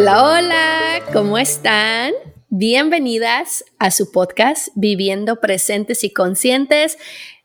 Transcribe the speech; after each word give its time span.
Hola, 0.00 0.22
hola, 0.22 1.02
¿cómo 1.12 1.38
están? 1.38 2.12
Bienvenidas 2.50 3.64
a 3.80 3.90
su 3.90 4.12
podcast 4.12 4.68
Viviendo 4.76 5.40
Presentes 5.40 6.04
y 6.04 6.12
Conscientes. 6.12 6.98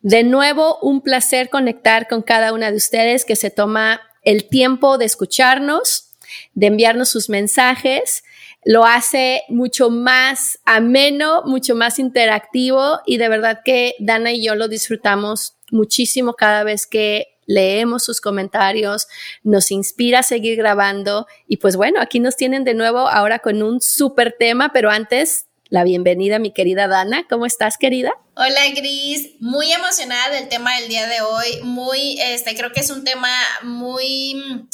De 0.04 0.24
nuevo, 0.24 0.78
un 0.84 1.02
placer 1.02 1.50
conectar 1.50 2.08
con 2.08 2.22
cada 2.22 2.54
una 2.54 2.70
de 2.70 2.78
ustedes 2.78 3.26
que 3.26 3.36
se 3.36 3.50
toma 3.50 4.02
el 4.22 4.50
tiempo 4.50 5.00
de 5.00 5.06
escucharnos, 5.06 6.12
de 6.54 6.68
enviarnos 6.68 7.10
sus 7.10 7.28
mensajes. 7.28 8.24
Lo 8.64 8.86
hace 8.86 9.42
mucho 9.50 9.90
más 9.90 10.60
ameno, 10.64 11.42
mucho 11.48 11.74
más 11.74 11.98
interactivo 11.98 13.00
y 13.08 13.18
de 13.18 13.30
verdad 13.30 13.62
que 13.66 13.96
Dana 13.98 14.32
y 14.32 14.46
yo 14.46 14.54
lo 14.54 14.68
disfrutamos 14.68 15.56
muchísimo 15.72 16.36
cada 16.36 16.64
vez 16.64 16.86
que 16.86 17.33
leemos 17.46 18.04
sus 18.04 18.22
comentarios, 18.22 19.08
nos 19.44 19.72
inspira 19.72 20.20
a 20.20 20.24
seguir 20.24 20.58
grabando 20.58 21.28
y 21.48 21.58
pues 21.58 21.76
bueno, 21.76 22.02
aquí 22.02 22.20
nos 22.20 22.36
tienen 22.36 22.64
de 22.64 22.74
nuevo 22.74 23.08
ahora 23.08 23.40
con 23.40 23.64
un 23.64 23.82
súper 23.82 24.36
tema, 24.38 24.72
pero 24.74 24.90
antes 24.90 25.48
la 25.74 25.84
bienvenida 25.84 26.38
mi 26.38 26.52
querida 26.52 26.88
Dana. 26.88 27.26
¿Cómo 27.28 27.48
estás, 27.48 27.80
querida? 27.80 28.12
Hola, 28.36 28.62
Gris. 28.76 29.32
Muy 29.40 29.72
emocionada 29.72 30.30
del 30.30 30.48
tema 30.48 30.78
del 30.78 30.88
día 30.88 31.08
de 31.08 31.22
hoy. 31.22 31.62
Muy, 31.64 32.22
este, 32.22 32.56
creo 32.56 32.72
que 32.72 32.82
es 32.82 32.92
un 32.92 33.04
tema 33.04 33.36
muy, 33.64 34.70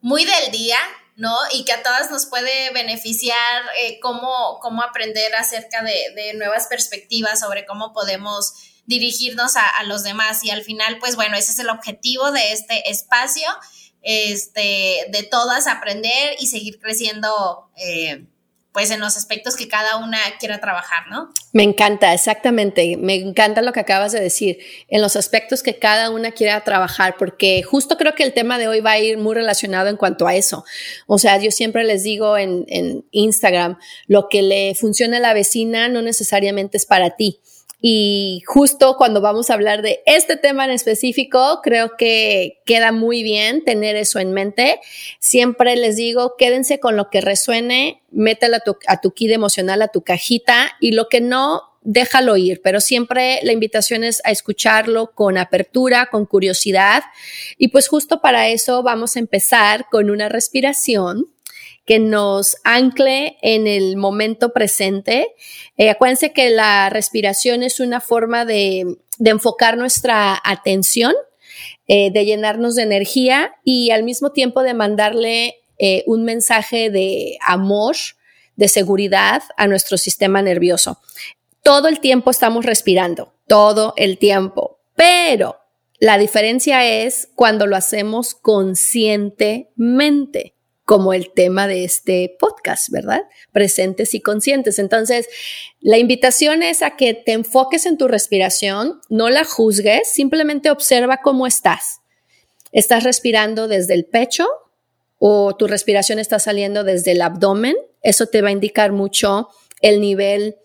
muy 0.00 0.24
del 0.24 0.52
día, 0.52 0.78
¿no? 1.16 1.36
Y 1.52 1.64
que 1.64 1.72
a 1.72 1.82
todas 1.82 2.12
nos 2.12 2.26
puede 2.26 2.70
beneficiar 2.70 3.62
eh, 3.76 3.98
cómo, 4.00 4.60
cómo 4.62 4.82
aprender 4.82 5.34
acerca 5.34 5.82
de, 5.82 6.12
de 6.14 6.34
nuevas 6.34 6.68
perspectivas 6.68 7.40
sobre 7.40 7.66
cómo 7.66 7.92
podemos 7.92 8.54
dirigirnos 8.88 9.54
a, 9.56 9.82
los 9.84 10.02
demás 10.02 10.42
y 10.42 10.50
al 10.50 10.64
final, 10.64 10.98
pues 10.98 11.14
bueno, 11.14 11.36
ese 11.36 11.52
es 11.52 11.58
el 11.58 11.68
objetivo 11.68 12.32
de 12.32 12.52
este 12.52 12.90
espacio, 12.90 13.46
este, 14.02 15.06
de 15.10 15.22
todas 15.30 15.66
aprender 15.66 16.36
y 16.40 16.46
seguir 16.46 16.80
creciendo. 16.80 17.70
Eh, 17.76 18.24
pues 18.72 18.90
en 18.92 19.00
los 19.00 19.16
aspectos 19.16 19.56
que 19.56 19.66
cada 19.66 19.96
una 19.96 20.18
quiera 20.38 20.60
trabajar, 20.60 21.08
¿no? 21.10 21.32
Me 21.52 21.64
encanta, 21.64 22.14
exactamente. 22.14 22.96
Me 22.96 23.14
encanta 23.14 23.60
lo 23.60 23.72
que 23.72 23.80
acabas 23.80 24.12
de 24.12 24.20
decir, 24.20 24.58
en 24.88 25.00
los 25.00 25.16
aspectos 25.16 25.64
que 25.64 25.78
cada 25.78 26.10
una 26.10 26.30
quiera 26.30 26.62
trabajar, 26.62 27.16
porque 27.18 27.62
justo 27.64 27.96
creo 27.96 28.14
que 28.14 28.22
el 28.22 28.34
tema 28.34 28.56
de 28.56 28.68
hoy 28.68 28.80
va 28.80 28.92
a 28.92 28.98
ir 29.00 29.18
muy 29.18 29.34
relacionado 29.34 29.88
en 29.88 29.96
cuanto 29.96 30.28
a 30.28 30.36
eso. 30.36 30.64
O 31.06 31.18
sea, 31.18 31.38
yo 31.38 31.50
siempre 31.50 31.82
les 31.82 32.04
digo 32.04 32.36
en, 32.36 32.66
en 32.68 33.04
Instagram, 33.10 33.78
lo 34.06 34.28
que 34.28 34.42
le 34.42 34.74
funciona 34.76 35.16
a 35.16 35.20
la 35.20 35.34
vecina 35.34 35.88
no 35.88 36.00
necesariamente 36.00 36.76
es 36.76 36.86
para 36.86 37.16
ti. 37.16 37.40
Y 37.80 38.42
justo 38.46 38.96
cuando 38.96 39.20
vamos 39.20 39.50
a 39.50 39.54
hablar 39.54 39.82
de 39.82 40.00
este 40.04 40.36
tema 40.36 40.64
en 40.64 40.72
específico, 40.72 41.60
creo 41.62 41.96
que 41.96 42.60
queda 42.66 42.90
muy 42.90 43.22
bien 43.22 43.64
tener 43.64 43.94
eso 43.94 44.18
en 44.18 44.32
mente. 44.32 44.80
Siempre 45.20 45.76
les 45.76 45.96
digo, 45.96 46.34
quédense 46.36 46.80
con 46.80 46.96
lo 46.96 47.08
que 47.08 47.20
resuene, 47.20 48.02
mételo 48.10 48.56
a 48.56 48.60
tu, 48.60 48.76
a 48.88 49.00
tu 49.00 49.12
kit 49.12 49.30
emocional, 49.30 49.80
a 49.82 49.88
tu 49.88 50.02
cajita 50.02 50.72
y 50.80 50.90
lo 50.90 51.08
que 51.08 51.20
no, 51.20 51.62
déjalo 51.82 52.36
ir, 52.36 52.60
pero 52.62 52.80
siempre 52.80 53.40
la 53.44 53.52
invitación 53.52 54.02
es 54.04 54.20
a 54.24 54.30
escucharlo 54.30 55.12
con 55.12 55.38
apertura, 55.38 56.08
con 56.10 56.26
curiosidad. 56.26 57.04
Y 57.56 57.68
pues 57.68 57.88
justo 57.88 58.20
para 58.20 58.48
eso 58.48 58.82
vamos 58.82 59.14
a 59.14 59.20
empezar 59.20 59.86
con 59.90 60.10
una 60.10 60.28
respiración 60.28 61.28
que 61.88 61.98
nos 61.98 62.58
ancle 62.64 63.38
en 63.40 63.66
el 63.66 63.96
momento 63.96 64.52
presente. 64.52 65.34
Eh, 65.78 65.88
acuérdense 65.88 66.34
que 66.34 66.50
la 66.50 66.90
respiración 66.90 67.62
es 67.62 67.80
una 67.80 68.02
forma 68.02 68.44
de, 68.44 68.98
enfocar 69.24 69.78
nuestra 69.78 70.38
atención, 70.44 71.14
eh, 71.88 72.10
de 72.12 72.26
llenarnos 72.26 72.74
de 72.74 72.82
energía 72.82 73.54
y 73.64 73.90
al 73.90 74.02
mismo 74.02 74.32
tiempo 74.32 74.62
de 74.62 74.74
mandarle 74.74 75.62
eh, 75.78 76.04
un 76.06 76.24
mensaje 76.24 76.90
de 76.90 77.38
amor, 77.40 77.96
de 78.54 78.68
seguridad 78.68 79.42
a 79.56 79.66
nuestro 79.66 79.96
sistema 79.96 80.42
nervioso. 80.42 81.00
Todo 81.62 81.88
el 81.88 82.00
tiempo 82.00 82.30
estamos 82.30 82.66
respirando, 82.66 83.32
todo 83.46 83.94
el 83.96 84.18
tiempo, 84.18 84.78
pero 84.94 85.56
la 86.00 86.18
diferencia 86.18 86.86
es 86.86 87.30
cuando 87.34 87.66
lo 87.66 87.76
hacemos 87.76 88.34
conscientemente 88.34 90.57
como 90.88 91.12
el 91.12 91.34
tema 91.34 91.68
de 91.68 91.84
este 91.84 92.34
podcast, 92.40 92.88
¿verdad? 92.88 93.24
Presentes 93.52 94.14
y 94.14 94.22
conscientes. 94.22 94.78
Entonces, 94.78 95.28
la 95.80 95.98
invitación 95.98 96.62
es 96.62 96.80
a 96.80 96.96
que 96.96 97.12
te 97.12 97.32
enfoques 97.32 97.84
en 97.84 97.98
tu 97.98 98.08
respiración, 98.08 98.98
no 99.10 99.28
la 99.28 99.44
juzgues, 99.44 100.10
simplemente 100.10 100.70
observa 100.70 101.18
cómo 101.18 101.46
estás. 101.46 102.00
¿Estás 102.72 103.04
respirando 103.04 103.68
desde 103.68 103.92
el 103.92 104.06
pecho 104.06 104.48
o 105.18 105.54
tu 105.54 105.66
respiración 105.66 106.18
está 106.18 106.38
saliendo 106.38 106.84
desde 106.84 107.12
el 107.12 107.20
abdomen? 107.20 107.76
Eso 108.00 108.24
te 108.24 108.40
va 108.40 108.48
a 108.48 108.52
indicar 108.52 108.92
mucho 108.92 109.50
el 109.82 110.00
nivel 110.00 110.56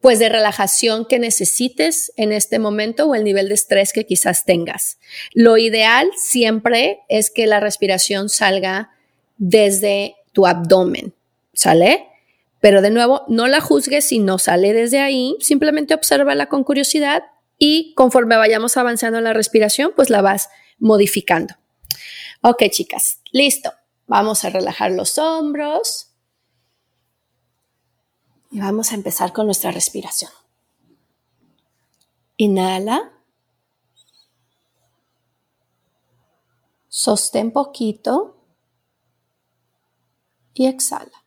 pues 0.00 0.20
de 0.20 0.28
relajación 0.28 1.04
que 1.04 1.18
necesites 1.18 2.12
en 2.16 2.30
este 2.30 2.60
momento 2.60 3.06
o 3.06 3.16
el 3.16 3.24
nivel 3.24 3.48
de 3.48 3.54
estrés 3.54 3.92
que 3.92 4.06
quizás 4.06 4.44
tengas. 4.44 4.98
Lo 5.32 5.58
ideal 5.58 6.12
siempre 6.16 7.00
es 7.08 7.28
que 7.28 7.48
la 7.48 7.58
respiración 7.58 8.28
salga 8.28 8.93
desde 9.36 10.16
tu 10.32 10.46
abdomen, 10.46 11.14
¿sale? 11.52 12.08
Pero 12.60 12.82
de 12.82 12.90
nuevo, 12.90 13.22
no 13.28 13.46
la 13.46 13.60
juzgues 13.60 14.06
si 14.06 14.18
no 14.18 14.38
sale 14.38 14.72
desde 14.72 15.00
ahí, 15.00 15.36
simplemente 15.40 15.94
obsérvala 15.94 16.46
con 16.46 16.64
curiosidad 16.64 17.24
y 17.58 17.94
conforme 17.94 18.36
vayamos 18.36 18.76
avanzando 18.76 19.18
en 19.18 19.24
la 19.24 19.32
respiración, 19.32 19.92
pues 19.94 20.10
la 20.10 20.22
vas 20.22 20.48
modificando. 20.78 21.54
Ok, 22.42 22.64
chicas, 22.70 23.20
listo. 23.32 23.72
Vamos 24.06 24.44
a 24.44 24.50
relajar 24.50 24.90
los 24.90 25.18
hombros 25.18 26.10
y 28.50 28.60
vamos 28.60 28.92
a 28.92 28.94
empezar 28.94 29.32
con 29.32 29.46
nuestra 29.46 29.70
respiración. 29.70 30.30
Inhala. 32.36 33.12
Sostén 36.88 37.50
poquito 37.50 38.33
y 40.54 40.66
exhala. 40.66 41.24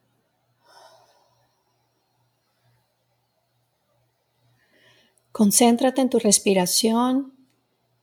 Concéntrate 5.32 6.02
en 6.02 6.10
tu 6.10 6.18
respiración. 6.18 7.38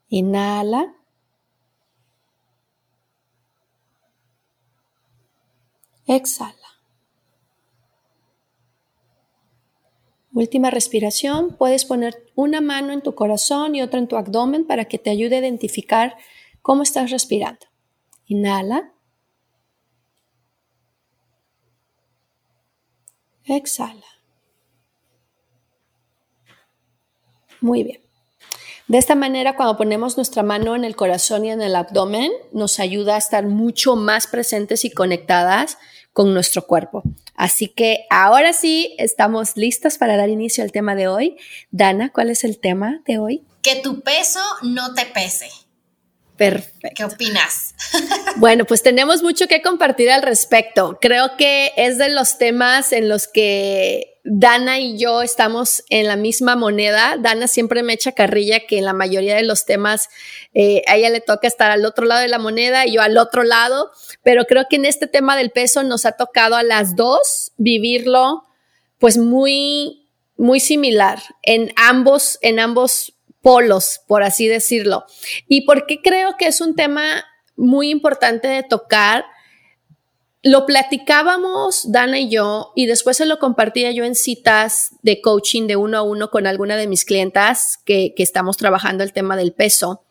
Inhala. 0.09 0.95
Exhala. 6.07 6.55
Última 10.33 10.71
respiración. 10.71 11.57
Puedes 11.57 11.85
poner 11.85 12.15
una 12.37 12.61
mano 12.61 12.93
en 12.93 13.03
tu 13.03 13.17
corazón 13.17 13.75
y 13.75 13.83
otra 13.83 13.99
en 13.99 14.07
tu 14.07 14.17
abdomen 14.17 14.65
para 14.65 14.85
que 14.85 14.99
te 14.99 15.11
ayude 15.11 15.37
a 15.37 15.41
identificar 15.41 16.17
cómo 16.63 16.85
estás 16.85 17.11
respirando. 17.11 17.67
Inhala. 18.27 18.94
Exhala. 23.47 24.07
Muy 27.61 27.83
bien. 27.83 28.01
De 28.89 28.99
esta 28.99 29.15
manera, 29.15 29.57
cuando 29.57 29.79
ponemos 29.79 30.17
nuestra 30.19 30.43
mano 30.43 30.77
en 30.77 30.85
el 30.85 30.95
corazón 30.95 31.47
y 31.47 31.51
en 31.51 31.63
el 31.63 31.75
abdomen, 31.75 32.31
nos 32.53 32.79
ayuda 32.79 33.15
a 33.15 33.19
estar 33.19 33.47
mucho 33.47 33.97
más 33.97 34.27
presentes 34.27 34.85
y 34.85 34.91
conectadas 34.91 35.79
con 36.13 36.35
nuestro 36.35 36.67
cuerpo. 36.67 37.03
Así 37.35 37.69
que 37.69 38.05
ahora 38.11 38.53
sí, 38.53 38.95
estamos 38.99 39.57
listas 39.57 39.97
para 39.97 40.17
dar 40.17 40.29
inicio 40.29 40.63
al 40.63 40.71
tema 40.71 40.95
de 40.95 41.09
hoy. 41.09 41.37
Dana, 41.71 42.13
¿cuál 42.13 42.29
es 42.29 42.45
el 42.45 42.59
tema 42.59 43.01
de 43.07 43.19
hoy? 43.19 43.45
Que 43.63 43.77
tu 43.77 44.03
peso 44.03 44.41
no 44.63 44.93
te 44.93 45.07
pese. 45.07 45.49
Perfecto. 46.37 46.91
¿Qué 46.97 47.05
opinas? 47.05 47.75
Bueno, 48.37 48.65
pues 48.65 48.83
tenemos 48.83 49.23
mucho 49.23 49.47
que 49.47 49.63
compartir 49.63 50.11
al 50.11 50.23
respecto. 50.23 50.99
Creo 51.01 51.37
que 51.37 51.73
es 51.77 51.99
de 51.99 52.09
los 52.09 52.37
temas 52.37 52.93
en 52.93 53.09
los 53.09 53.29
que 53.29 54.15
Dana 54.25 54.81
y 54.81 54.99
yo 54.99 55.23
estamos 55.23 55.85
en 55.89 56.09
la 56.09 56.17
misma 56.17 56.57
moneda. 56.57 57.17
Dana 57.17 57.47
siempre 57.47 57.85
me 57.85 57.93
echa 57.93 58.11
carrilla 58.11 58.67
que 58.67 58.79
en 58.79 58.87
la 58.87 58.93
mayoría 58.93 59.37
de 59.37 59.45
los 59.45 59.67
temas 59.67 60.09
eh, 60.53 60.83
a 60.89 60.97
ella 60.97 61.11
le 61.11 61.21
toca 61.21 61.47
estar 61.47 61.71
al 61.71 61.85
otro 61.85 62.07
lado 62.07 62.23
de 62.23 62.29
la 62.29 62.39
moneda 62.41 62.87
y 62.87 62.95
yo 62.95 63.03
al 63.03 63.19
otro 63.19 63.45
lado, 63.45 63.93
pero 64.25 64.47
creo 64.47 64.65
que 64.69 64.77
en 64.77 64.87
este 64.87 65.07
tema 65.07 65.37
del 65.37 65.51
peso 65.51 65.85
nos 65.85 66.07
ha 66.07 66.13
tocado 66.13 66.57
a 66.57 66.65
las 66.65 66.97
dos 66.97 67.53
vivirlo 67.57 68.45
pues 68.99 69.17
muy, 69.17 70.09
muy 70.37 70.59
similar 70.59 71.23
en 71.43 71.73
ambos, 71.77 72.39
en 72.43 72.59
ambos 72.59 73.14
polos, 73.45 74.01
por 74.09 74.25
así 74.25 74.49
decirlo. 74.49 75.05
¿Y 75.47 75.67
por 75.67 75.87
qué 75.87 76.01
creo 76.03 76.37
que 76.37 76.47
es 76.47 76.61
un 76.61 76.75
tema 76.75 77.25
muy 77.55 77.91
importante 77.91 78.49
de 78.49 78.65
tocar? 78.65 79.25
Lo 80.43 80.67
platicábamos 80.67 81.93
Dana 81.93 82.19
y 82.19 82.31
yo 82.31 82.73
y 82.75 82.87
después 82.87 83.19
se 83.19 83.27
lo 83.27 83.39
compartía 83.39 83.93
yo 83.93 84.05
en 84.05 84.15
citas 84.15 84.97
de 85.03 85.21
coaching 85.21 85.67
de 85.67 85.77
uno 85.77 85.99
a 85.99 86.03
uno 86.03 86.31
con 86.31 86.47
alguna 86.47 86.77
de 86.77 86.87
mis 86.87 87.05
clientas 87.05 87.79
que, 87.85 88.15
que 88.17 88.23
estamos 88.23 88.57
trabajando 88.57 89.05
el 89.05 89.13
tema 89.13 89.37
del 89.37 89.53
peso. 89.53 90.05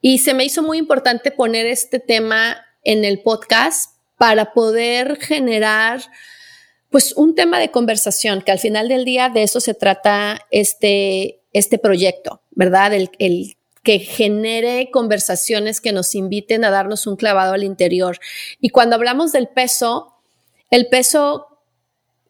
Y 0.00 0.18
se 0.18 0.32
me 0.32 0.44
hizo 0.44 0.62
muy 0.62 0.78
importante 0.78 1.32
poner 1.32 1.66
este 1.66 1.98
tema 1.98 2.64
en 2.84 3.04
el 3.04 3.22
podcast 3.22 3.96
para 4.16 4.52
poder 4.52 5.18
generar 5.20 6.00
pues 6.90 7.12
un 7.16 7.34
tema 7.34 7.58
de 7.58 7.70
conversación, 7.70 8.42
que 8.42 8.52
al 8.52 8.58
final 8.58 8.88
del 8.88 9.04
día 9.04 9.30
de 9.30 9.42
eso 9.42 9.60
se 9.60 9.74
trata 9.74 10.46
este, 10.50 11.41
este 11.52 11.78
proyecto, 11.78 12.40
¿verdad? 12.50 12.92
El, 12.94 13.56
que 13.82 13.98
genere 13.98 14.90
conversaciones 14.92 15.80
que 15.80 15.90
nos 15.90 16.14
inviten 16.14 16.64
a 16.64 16.70
darnos 16.70 17.08
un 17.08 17.16
clavado 17.16 17.54
al 17.54 17.64
interior. 17.64 18.20
Y 18.60 18.68
cuando 18.68 18.94
hablamos 18.94 19.32
del 19.32 19.48
peso, 19.48 20.14
el 20.70 20.88
peso 20.88 21.48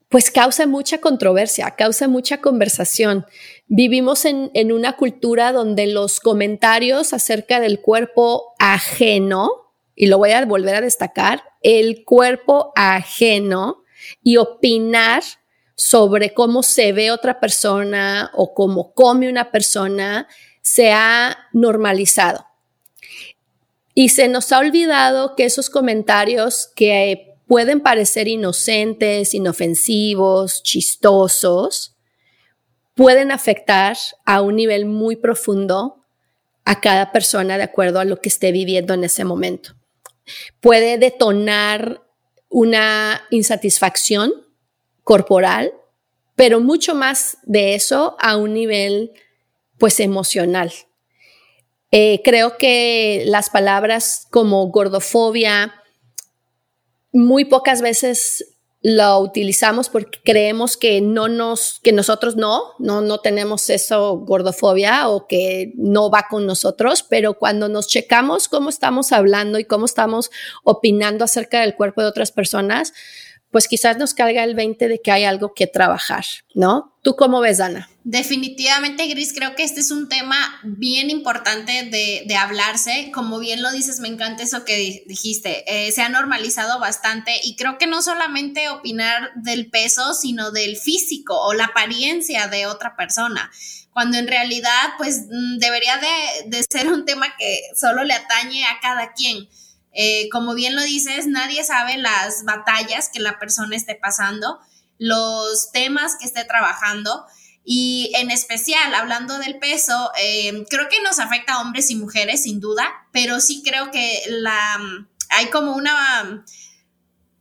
pues 0.08 0.30
causa 0.30 0.66
mucha 0.66 0.98
controversia, 0.98 1.70
causa 1.72 2.08
mucha 2.08 2.40
conversación. 2.40 3.26
Vivimos 3.66 4.24
en, 4.24 4.50
en, 4.54 4.72
una 4.72 4.96
cultura 4.96 5.52
donde 5.52 5.86
los 5.86 6.20
comentarios 6.20 7.12
acerca 7.12 7.60
del 7.60 7.80
cuerpo 7.80 8.54
ajeno, 8.58 9.72
y 9.94 10.06
lo 10.06 10.16
voy 10.18 10.30
a 10.30 10.44
volver 10.46 10.76
a 10.76 10.80
destacar, 10.80 11.42
el 11.62 12.04
cuerpo 12.04 12.72
ajeno 12.76 13.84
y 14.22 14.36
opinar 14.36 15.22
sobre 15.84 16.32
cómo 16.32 16.62
se 16.62 16.92
ve 16.92 17.10
otra 17.10 17.40
persona 17.40 18.30
o 18.34 18.54
cómo 18.54 18.94
come 18.94 19.28
una 19.28 19.50
persona 19.50 20.28
se 20.60 20.92
ha 20.92 21.36
normalizado. 21.52 22.46
Y 23.92 24.10
se 24.10 24.28
nos 24.28 24.52
ha 24.52 24.60
olvidado 24.60 25.34
que 25.34 25.44
esos 25.44 25.70
comentarios 25.70 26.70
que 26.76 27.34
pueden 27.48 27.80
parecer 27.80 28.28
inocentes, 28.28 29.34
inofensivos, 29.34 30.62
chistosos, 30.62 31.96
pueden 32.94 33.32
afectar 33.32 33.96
a 34.24 34.40
un 34.40 34.54
nivel 34.54 34.86
muy 34.86 35.16
profundo 35.16 36.06
a 36.64 36.80
cada 36.80 37.10
persona 37.10 37.56
de 37.56 37.64
acuerdo 37.64 37.98
a 37.98 38.04
lo 38.04 38.20
que 38.20 38.28
esté 38.28 38.52
viviendo 38.52 38.94
en 38.94 39.02
ese 39.02 39.24
momento. 39.24 39.74
Puede 40.60 40.96
detonar 40.96 42.02
una 42.48 43.22
insatisfacción 43.30 44.32
corporal, 45.04 45.72
pero 46.36 46.60
mucho 46.60 46.94
más 46.94 47.38
de 47.42 47.74
eso 47.74 48.16
a 48.20 48.36
un 48.36 48.54
nivel 48.54 49.12
pues 49.78 50.00
emocional. 50.00 50.72
Eh, 51.90 52.22
creo 52.24 52.56
que 52.56 53.24
las 53.26 53.50
palabras 53.50 54.26
como 54.30 54.66
gordofobia 54.68 55.74
muy 57.12 57.44
pocas 57.44 57.82
veces 57.82 58.52
lo 58.82 59.20
utilizamos 59.20 59.88
porque 59.88 60.18
creemos 60.24 60.76
que 60.76 61.00
no 61.00 61.28
nos, 61.28 61.78
que 61.84 61.92
nosotros 61.92 62.34
no, 62.34 62.62
no, 62.80 63.00
no 63.00 63.20
tenemos 63.20 63.70
eso 63.70 64.16
gordofobia 64.18 65.08
o 65.08 65.28
que 65.28 65.72
no 65.76 66.10
va 66.10 66.26
con 66.28 66.46
nosotros, 66.46 67.04
pero 67.04 67.38
cuando 67.38 67.68
nos 67.68 67.86
checamos 67.86 68.48
cómo 68.48 68.70
estamos 68.70 69.12
hablando 69.12 69.60
y 69.60 69.64
cómo 69.64 69.84
estamos 69.84 70.32
opinando 70.64 71.24
acerca 71.24 71.60
del 71.60 71.76
cuerpo 71.76 72.02
de 72.02 72.08
otras 72.08 72.32
personas, 72.32 72.92
pues 73.52 73.68
quizás 73.68 73.98
nos 73.98 74.14
caiga 74.14 74.42
el 74.42 74.54
20 74.54 74.88
de 74.88 75.00
que 75.00 75.12
hay 75.12 75.24
algo 75.24 75.52
que 75.52 75.66
trabajar, 75.66 76.24
¿no? 76.54 76.96
¿Tú 77.02 77.16
cómo 77.16 77.40
ves, 77.40 77.60
Ana? 77.60 77.90
Definitivamente, 78.02 79.06
Gris, 79.08 79.34
creo 79.34 79.54
que 79.54 79.62
este 79.62 79.80
es 79.80 79.90
un 79.90 80.08
tema 80.08 80.36
bien 80.64 81.10
importante 81.10 81.84
de, 81.84 82.34
hablarse. 82.34 83.10
Como 83.12 83.38
bien 83.38 83.60
lo 83.60 83.70
dices, 83.70 84.00
me 84.00 84.08
encanta 84.08 84.42
eso 84.42 84.64
que 84.64 85.04
dijiste. 85.06 85.64
Eh, 85.66 85.92
se 85.92 86.00
ha 86.00 86.08
normalizado 86.08 86.80
bastante 86.80 87.32
y 87.44 87.54
creo 87.56 87.76
que 87.76 87.86
no 87.86 88.02
solamente 88.02 88.70
opinar 88.70 89.30
del 89.36 89.68
peso, 89.68 90.14
sino 90.14 90.50
del 90.50 90.76
físico 90.76 91.38
o 91.38 91.52
la 91.52 91.66
apariencia 91.66 92.48
de 92.48 92.66
otra 92.66 92.96
persona 92.96 93.50
cuando 93.92 94.16
en 94.16 94.26
realidad 94.26 94.94
pues 94.96 95.26
mm, 95.30 95.58
debería 95.58 95.98
de, 95.98 96.48
de 96.56 96.64
ser 96.70 96.90
un 96.90 97.04
tema 97.04 97.26
que 97.38 97.60
solo 97.76 98.04
le 98.04 98.14
atañe 98.14 98.64
a 98.64 98.80
cada 98.80 99.12
quien. 99.12 99.46
Eh, 99.92 100.28
como 100.30 100.54
bien 100.54 100.74
lo 100.74 100.82
dices, 100.82 101.26
nadie 101.26 101.64
sabe 101.64 101.96
las 101.98 102.44
batallas 102.44 103.10
que 103.12 103.20
la 103.20 103.38
persona 103.38 103.76
esté 103.76 103.94
pasando, 103.94 104.58
los 104.98 105.70
temas 105.72 106.16
que 106.18 106.26
esté 106.26 106.44
trabajando. 106.44 107.26
Y 107.64 108.12
en 108.16 108.30
especial, 108.30 108.94
hablando 108.94 109.38
del 109.38 109.58
peso, 109.58 110.10
eh, 110.20 110.64
creo 110.68 110.88
que 110.88 111.00
nos 111.02 111.20
afecta 111.20 111.54
a 111.54 111.60
hombres 111.60 111.90
y 111.90 111.96
mujeres, 111.96 112.42
sin 112.42 112.60
duda, 112.60 112.90
pero 113.12 113.40
sí 113.40 113.62
creo 113.64 113.90
que 113.90 114.22
la, 114.28 114.80
hay 115.28 115.46
como 115.50 115.74
una, 115.74 116.44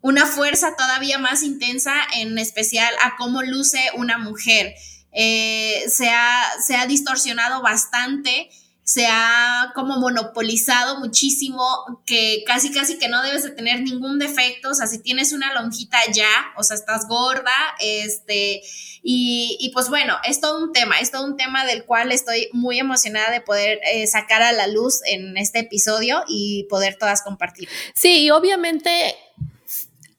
una 0.02 0.26
fuerza 0.26 0.76
todavía 0.76 1.18
más 1.18 1.42
intensa, 1.42 1.94
en 2.16 2.38
especial 2.38 2.94
a 3.04 3.16
cómo 3.18 3.42
luce 3.42 3.90
una 3.96 4.18
mujer. 4.18 4.76
Eh, 5.14 5.86
se, 5.90 6.10
ha, 6.10 6.44
se 6.66 6.76
ha 6.76 6.86
distorsionado 6.86 7.62
bastante 7.62 8.50
se 8.92 9.08
ha 9.08 9.72
como 9.74 9.96
monopolizado 10.00 11.00
muchísimo, 11.00 11.64
que 12.06 12.44
casi 12.46 12.74
casi 12.74 12.98
que 12.98 13.08
no 13.08 13.24
debes 13.24 13.46
de 13.46 13.52
tener 13.52 13.80
ningún 13.80 14.20
defecto, 14.20 14.72
o 14.72 14.74
sea, 14.74 14.86
si 14.86 15.02
tienes 15.02 15.32
una 15.32 15.54
lonjita 15.54 15.98
ya, 16.12 16.28
o 16.58 16.64
sea, 16.64 16.76
estás 16.76 17.08
gorda, 17.08 17.54
este, 17.80 18.62
y, 19.02 19.72
pues 19.74 19.88
bueno, 19.88 20.18
es 20.28 20.42
todo 20.42 20.62
un 20.62 20.74
tema, 20.74 21.00
es 21.00 21.10
todo 21.10 21.26
un 21.26 21.38
tema 21.38 21.66
del 21.66 21.86
cual 21.86 22.12
estoy 22.12 22.50
muy 22.52 22.80
emocionada 22.80 23.32
de 23.32 23.40
poder 23.40 23.80
eh, 23.94 24.06
sacar 24.08 24.42
a 24.42 24.52
la 24.52 24.68
luz 24.68 25.00
en 25.06 25.38
este 25.38 25.60
episodio 25.60 26.26
y 26.28 26.66
poder 26.70 26.98
todas 26.98 27.22
compartir. 27.22 27.70
Sí, 27.94 28.24
y 28.24 28.32
obviamente 28.32 29.16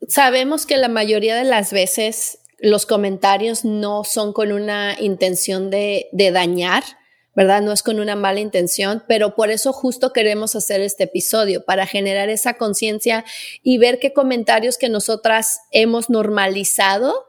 sabemos 0.09 0.65
que 0.65 0.79
la 0.79 0.89
mayoría 0.89 1.37
de 1.37 1.45
las 1.45 1.75
veces 1.75 2.39
los 2.59 2.87
comentarios 2.87 3.67
no 3.67 4.03
son 4.05 4.33
con 4.33 4.51
una 4.51 4.97
intención 4.99 5.69
de, 5.69 6.09
de 6.13 6.31
dañar, 6.31 6.85
¿verdad? 7.35 7.63
No 7.63 7.73
es 7.73 7.83
con 7.83 7.99
una 7.99 8.17
mala 8.17 8.41
intención, 8.41 9.03
pero 9.09 9.35
por 9.35 9.51
eso 9.51 9.73
justo 9.73 10.13
queremos 10.13 10.55
hacer 10.55 10.81
este 10.81 11.05
episodio, 11.05 11.65
para 11.65 11.87
generar 11.87 12.29
esa 12.29 12.55
conciencia 12.55 13.25
y 13.63 13.79
ver 13.79 13.99
qué 13.99 14.13
comentarios 14.13 14.77
que 14.77 14.89
nosotras 14.89 15.61
hemos 15.71 16.11
normalizado 16.11 17.27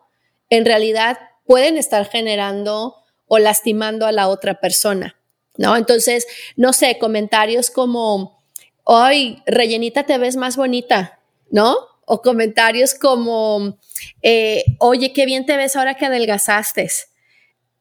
en 0.50 0.66
realidad 0.66 1.18
pueden 1.46 1.78
estar 1.78 2.08
generando 2.08 2.96
o 3.28 3.40
lastimando 3.40 4.06
a 4.06 4.12
la 4.12 4.28
otra 4.28 4.60
persona, 4.60 5.16
¿no? 5.58 5.76
Entonces, 5.76 6.28
no 6.56 6.74
sé, 6.74 6.98
comentarios 7.00 7.70
como, 7.70 8.44
hoy, 8.84 9.42
rellenita, 9.46 10.04
te 10.06 10.18
ves 10.18 10.36
más 10.36 10.58
bonita, 10.58 11.20
¿no? 11.50 11.76
O 12.06 12.22
comentarios 12.22 12.94
como, 12.94 13.78
eh, 14.22 14.64
oye, 14.80 15.14
qué 15.14 15.26
bien 15.26 15.46
te 15.46 15.56
ves 15.56 15.76
ahora 15.76 15.96
que 15.96 16.06
adelgazaste 16.06 16.90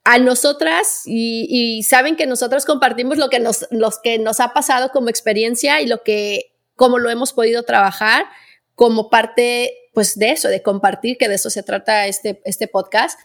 a 0.03 0.17
nosotras 0.19 1.03
y, 1.05 1.83
saben 1.83 2.15
que 2.15 2.25
nosotros 2.25 2.65
compartimos 2.65 3.17
lo 3.17 3.29
que 3.29 3.39
nos, 3.39 3.67
los 3.71 3.99
que 3.99 4.19
nos 4.19 4.39
ha 4.39 4.53
pasado 4.53 4.89
como 4.89 5.09
experiencia 5.09 5.81
y 5.81 5.87
lo 5.87 6.03
que, 6.03 6.53
cómo 6.75 6.99
lo 6.99 7.09
hemos 7.09 7.33
podido 7.33 7.63
trabajar 7.63 8.25
como 8.75 9.09
parte, 9.09 9.73
pues, 9.93 10.17
de 10.17 10.31
eso, 10.31 10.49
de 10.49 10.61
compartir, 10.61 11.17
que 11.17 11.29
de 11.29 11.35
eso 11.35 11.49
se 11.49 11.63
trata 11.63 12.07
este, 12.07 12.41
este 12.43 12.67
podcast. 12.67 13.19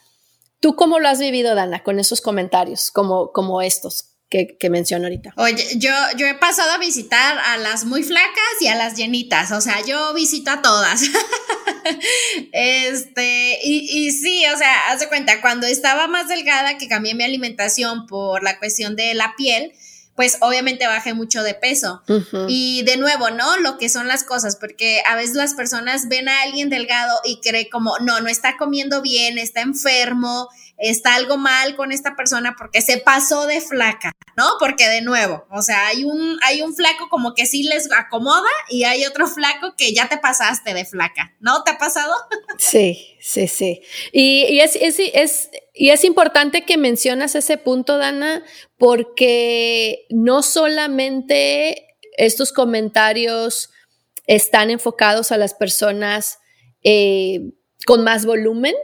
¿Tú 0.61 0.77
cómo 0.77 0.99
lo 0.99 1.09
has 1.09 1.19
vivido, 1.19 1.55
Dana, 1.55 1.83
con 1.83 1.99
esos 1.99 2.21
comentarios 2.21 2.91
como, 2.91 3.33
como 3.33 3.63
estos? 3.63 4.08
Que, 4.29 4.57
que 4.59 4.71
menciono 4.71 5.05
ahorita. 5.05 5.33
Oye, 5.37 5.65
yo, 5.77 5.93
yo 6.17 6.27
he 6.27 6.35
pasado 6.35 6.73
a 6.73 6.79
visitar 6.79 7.39
a 7.39 7.57
las 7.59 7.85
muy 7.85 8.03
flacas 8.03 8.61
y 8.61 8.69
a 8.69 8.75
las 8.75 8.97
llenitas, 8.97 9.53
o 9.53 9.61
sea, 9.61 9.85
yo 9.87 10.13
visito 10.15 10.51
a 10.51 10.63
todas. 10.63 11.03
este, 12.53 13.59
y, 13.65 14.07
y 14.07 14.13
sí, 14.13 14.45
o 14.55 14.59
sea, 14.59 14.91
haz 14.91 15.01
de 15.01 15.09
cuenta, 15.09 15.41
cuando 15.41 15.67
estaba 15.67 16.07
más 16.09 16.29
delgada, 16.29 16.79
que 16.79 16.89
cambié 16.89 17.15
mi 17.15 17.25
alimentación 17.25 18.07
por 18.07 18.43
la 18.43 18.59
cuestión 18.59 18.97
de 18.97 19.15
la 19.15 19.35
piel, 19.37 19.73
pues 20.19 20.39
obviamente 20.41 20.85
bajé 20.85 21.15
mucho 21.15 21.45
de 21.45 21.55
peso. 21.55 22.03
Y 22.49 22.83
de 22.83 22.97
nuevo, 22.97 23.31
¿no? 23.31 23.57
Lo 23.59 23.79
que 23.79 23.89
son 23.89 24.09
las 24.09 24.25
cosas, 24.25 24.57
porque 24.57 25.01
a 25.07 25.15
veces 25.15 25.37
las 25.37 25.55
personas 25.55 26.09
ven 26.09 26.29
a 26.29 26.43
alguien 26.43 26.71
delgado 26.71 27.21
y 27.25 27.41
creen 27.41 27.69
como, 27.71 27.97
no, 28.01 28.21
no 28.21 28.27
está 28.29 28.57
comiendo 28.57 29.01
bien, 29.01 29.39
está 29.39 29.61
enfermo, 29.61 30.49
está 30.79 31.17
algo 31.17 31.37
mal 31.37 31.75
con 31.77 31.93
esta 31.93 32.15
persona 32.15 32.55
porque 32.57 32.81
se 32.81 32.99
pasó 32.99 33.47
de 33.47 33.61
flaca, 33.61 34.13
¿no? 34.37 34.45
Porque 34.61 34.89
de 34.89 35.03
nuevo, 35.03 35.45
o 35.51 35.61
sea, 35.61 35.89
hay 35.89 36.05
un, 36.05 36.39
hay 36.43 36.63
un 36.63 36.75
flaco 36.75 37.09
como 37.09 37.35
que 37.35 37.47
sí 37.47 37.65
les 37.65 37.91
acomoda 37.93 38.49
y 38.69 38.85
hay 38.85 39.05
otro 39.05 39.27
flaco 39.27 39.75
que 39.77 39.93
ya 39.93 40.09
te 40.09 40.19
pasaste 40.19 40.75
de 40.75 40.85
flaca, 40.85 41.35
¿no? 41.41 41.65
¿Te 41.65 41.73
ha 41.73 41.79
pasado? 41.79 42.15
Sí, 42.59 43.17
sí, 43.21 43.47
sí. 43.47 43.83
Y, 44.13 44.59
es, 44.61 44.77
es, 44.77 45.51
y 45.75 45.91
es 45.91 46.05
importante 46.05 46.65
que 46.65 46.77
mencionas 46.77 47.35
ese 47.35 47.57
punto, 47.57 47.99
Dana, 47.99 48.43
porque 48.77 50.07
no 50.11 50.43
solamente 50.43 51.97
estos 52.17 52.53
comentarios 52.53 53.71
están 54.27 54.71
enfocados 54.71 55.33
a 55.33 55.39
las 55.39 55.55
personas 55.55 56.39
eh, 56.83 57.53
con 57.87 58.05
más 58.05 58.27
volumen, 58.27 58.75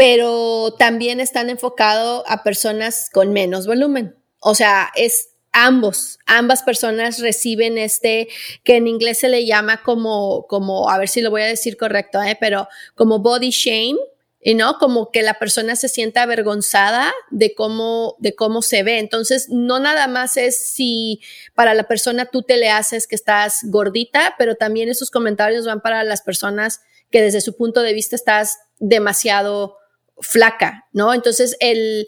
pero 0.00 0.76
también 0.78 1.20
están 1.20 1.50
enfocados 1.50 2.24
a 2.26 2.42
personas 2.42 3.10
con 3.12 3.34
menos 3.34 3.66
volumen. 3.66 4.16
O 4.38 4.54
sea, 4.54 4.90
es 4.96 5.32
ambos, 5.52 6.18
ambas 6.24 6.62
personas 6.62 7.18
reciben 7.18 7.76
este, 7.76 8.28
que 8.64 8.76
en 8.76 8.86
inglés 8.86 9.18
se 9.18 9.28
le 9.28 9.44
llama 9.44 9.82
como, 9.82 10.46
como, 10.46 10.88
a 10.88 10.96
ver 10.96 11.10
si 11.10 11.20
lo 11.20 11.28
voy 11.28 11.42
a 11.42 11.46
decir 11.48 11.76
correcto, 11.76 12.22
¿eh? 12.22 12.38
pero 12.40 12.66
como 12.94 13.18
body 13.18 13.50
shame, 13.50 13.98
y 14.40 14.54
no 14.54 14.78
como 14.78 15.10
que 15.10 15.20
la 15.20 15.34
persona 15.34 15.76
se 15.76 15.90
sienta 15.90 16.22
avergonzada 16.22 17.12
de 17.30 17.54
cómo 17.54 18.16
de 18.20 18.34
cómo 18.34 18.62
se 18.62 18.82
ve 18.82 18.98
entonces 18.98 19.50
no 19.50 19.80
nada 19.80 20.06
más 20.06 20.38
es 20.38 20.56
si 20.56 21.20
para 21.54 21.74
la 21.74 21.86
persona 21.86 22.24
tú 22.24 22.42
te 22.42 22.56
le 22.56 22.70
haces 22.70 23.06
que 23.06 23.16
estás 23.16 23.58
gordita 23.64 24.36
pero 24.38 24.54
también 24.54 24.88
esos 24.88 25.10
comentarios 25.10 25.66
van 25.66 25.82
para 25.82 26.04
las 26.04 26.22
personas 26.22 26.80
que 27.10 27.20
desde 27.20 27.42
su 27.42 27.54
punto 27.54 27.82
de 27.82 27.92
vista 27.92 28.16
estás 28.16 28.56
demasiado 28.78 29.76
flaca 30.20 30.86
no 30.92 31.14
entonces 31.14 31.56
el 31.60 32.06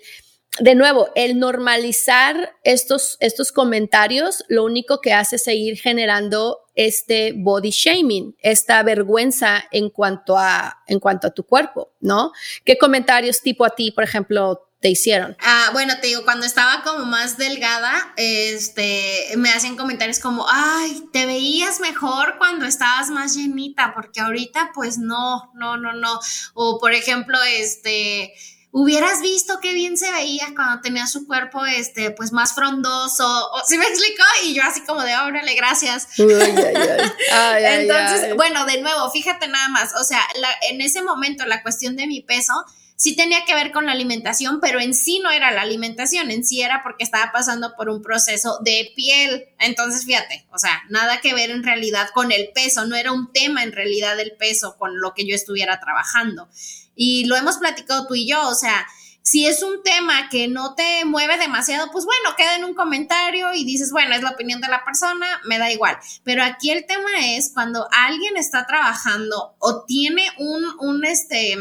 de 0.60 0.74
nuevo, 0.74 1.08
el 1.14 1.38
normalizar 1.38 2.54
estos, 2.62 3.16
estos 3.20 3.52
comentarios 3.52 4.44
lo 4.48 4.64
único 4.64 5.00
que 5.00 5.14
hace 5.14 5.36
es 5.36 5.44
seguir 5.44 5.78
generando 5.78 6.58
este 6.74 7.32
body 7.34 7.70
shaming, 7.70 8.36
esta 8.40 8.82
vergüenza 8.82 9.64
en 9.70 9.88
cuanto 9.88 10.36
a, 10.36 10.82
en 10.86 11.00
cuanto 11.00 11.26
a 11.26 11.30
tu 11.30 11.44
cuerpo, 11.44 11.92
¿no? 12.00 12.32
¿Qué 12.64 12.76
comentarios 12.76 13.40
tipo 13.40 13.64
a 13.64 13.70
ti, 13.70 13.92
por 13.92 14.04
ejemplo, 14.04 14.68
te 14.82 14.90
hicieron? 14.90 15.36
Ah, 15.40 15.70
bueno, 15.72 15.94
te 16.00 16.08
digo, 16.08 16.24
cuando 16.24 16.44
estaba 16.44 16.82
como 16.82 17.04
más 17.04 17.38
delgada, 17.38 18.12
este, 18.16 19.28
me 19.36 19.52
hacían 19.52 19.76
comentarios 19.76 20.18
como, 20.18 20.44
ay, 20.50 21.04
te 21.12 21.24
veías 21.24 21.78
mejor 21.78 22.36
cuando 22.36 22.66
estabas 22.66 23.08
más 23.08 23.36
llenita, 23.36 23.94
porque 23.94 24.20
ahorita 24.20 24.72
pues 24.74 24.98
no, 24.98 25.52
no, 25.54 25.76
no, 25.76 25.92
no. 25.92 26.18
O 26.54 26.80
por 26.80 26.94
ejemplo, 26.94 27.38
este, 27.44 28.34
hubieras 28.72 29.20
visto 29.20 29.60
qué 29.62 29.72
bien 29.72 29.96
se 29.96 30.10
veía 30.10 30.48
cuando 30.56 30.80
tenía 30.80 31.06
su 31.06 31.28
cuerpo, 31.28 31.64
este, 31.64 32.10
pues 32.10 32.32
más 32.32 32.52
frondoso, 32.52 33.52
o, 33.52 33.62
¿sí 33.64 33.78
me 33.78 33.86
explicó? 33.86 34.24
Y 34.42 34.54
yo 34.54 34.64
así 34.64 34.80
como 34.80 35.04
de, 35.04 35.16
órale, 35.16 35.54
gracias. 35.54 36.08
Entonces, 36.18 38.34
bueno, 38.34 38.66
de 38.66 38.80
nuevo, 38.80 39.08
fíjate 39.12 39.46
nada 39.46 39.68
más, 39.68 39.94
o 39.94 40.02
sea, 40.02 40.22
en 40.68 40.80
ese 40.80 41.02
momento 41.02 41.46
la 41.46 41.62
cuestión 41.62 41.94
de 41.94 42.08
mi 42.08 42.20
peso 42.20 42.52
sí 43.02 43.16
tenía 43.16 43.44
que 43.44 43.56
ver 43.56 43.72
con 43.72 43.86
la 43.86 43.92
alimentación, 43.92 44.60
pero 44.60 44.78
en 44.78 44.94
sí 44.94 45.18
no 45.18 45.32
era 45.32 45.50
la 45.50 45.62
alimentación, 45.62 46.30
en 46.30 46.44
sí 46.44 46.62
era 46.62 46.84
porque 46.84 47.02
estaba 47.02 47.32
pasando 47.32 47.74
por 47.74 47.88
un 47.88 48.00
proceso 48.00 48.60
de 48.64 48.92
piel. 48.94 49.48
Entonces, 49.58 50.04
fíjate, 50.04 50.46
o 50.52 50.58
sea, 50.58 50.84
nada 50.88 51.20
que 51.20 51.34
ver 51.34 51.50
en 51.50 51.64
realidad 51.64 52.10
con 52.14 52.30
el 52.30 52.50
peso, 52.54 52.84
no 52.86 52.94
era 52.94 53.10
un 53.10 53.32
tema 53.32 53.64
en 53.64 53.72
realidad 53.72 54.20
el 54.20 54.36
peso 54.36 54.76
con 54.78 55.00
lo 55.00 55.14
que 55.14 55.26
yo 55.26 55.34
estuviera 55.34 55.80
trabajando. 55.80 56.48
Y 56.94 57.24
lo 57.24 57.34
hemos 57.34 57.58
platicado 57.58 58.06
tú 58.06 58.14
y 58.14 58.28
yo, 58.28 58.48
o 58.48 58.54
sea, 58.54 58.86
si 59.20 59.46
es 59.46 59.64
un 59.64 59.82
tema 59.82 60.28
que 60.28 60.46
no 60.46 60.76
te 60.76 61.04
mueve 61.04 61.38
demasiado, 61.38 61.90
pues 61.90 62.04
bueno, 62.04 62.36
queda 62.36 62.54
en 62.54 62.64
un 62.64 62.74
comentario 62.74 63.52
y 63.52 63.64
dices, 63.64 63.90
bueno, 63.90 64.14
es 64.14 64.22
la 64.22 64.30
opinión 64.30 64.60
de 64.60 64.68
la 64.68 64.84
persona, 64.84 65.26
me 65.44 65.58
da 65.58 65.72
igual. 65.72 65.98
Pero 66.22 66.44
aquí 66.44 66.70
el 66.70 66.86
tema 66.86 67.10
es 67.20 67.50
cuando 67.52 67.88
alguien 67.90 68.36
está 68.36 68.64
trabajando 68.64 69.56
o 69.58 69.84
tiene 69.86 70.22
un, 70.38 70.64
un 70.78 71.04
este, 71.04 71.56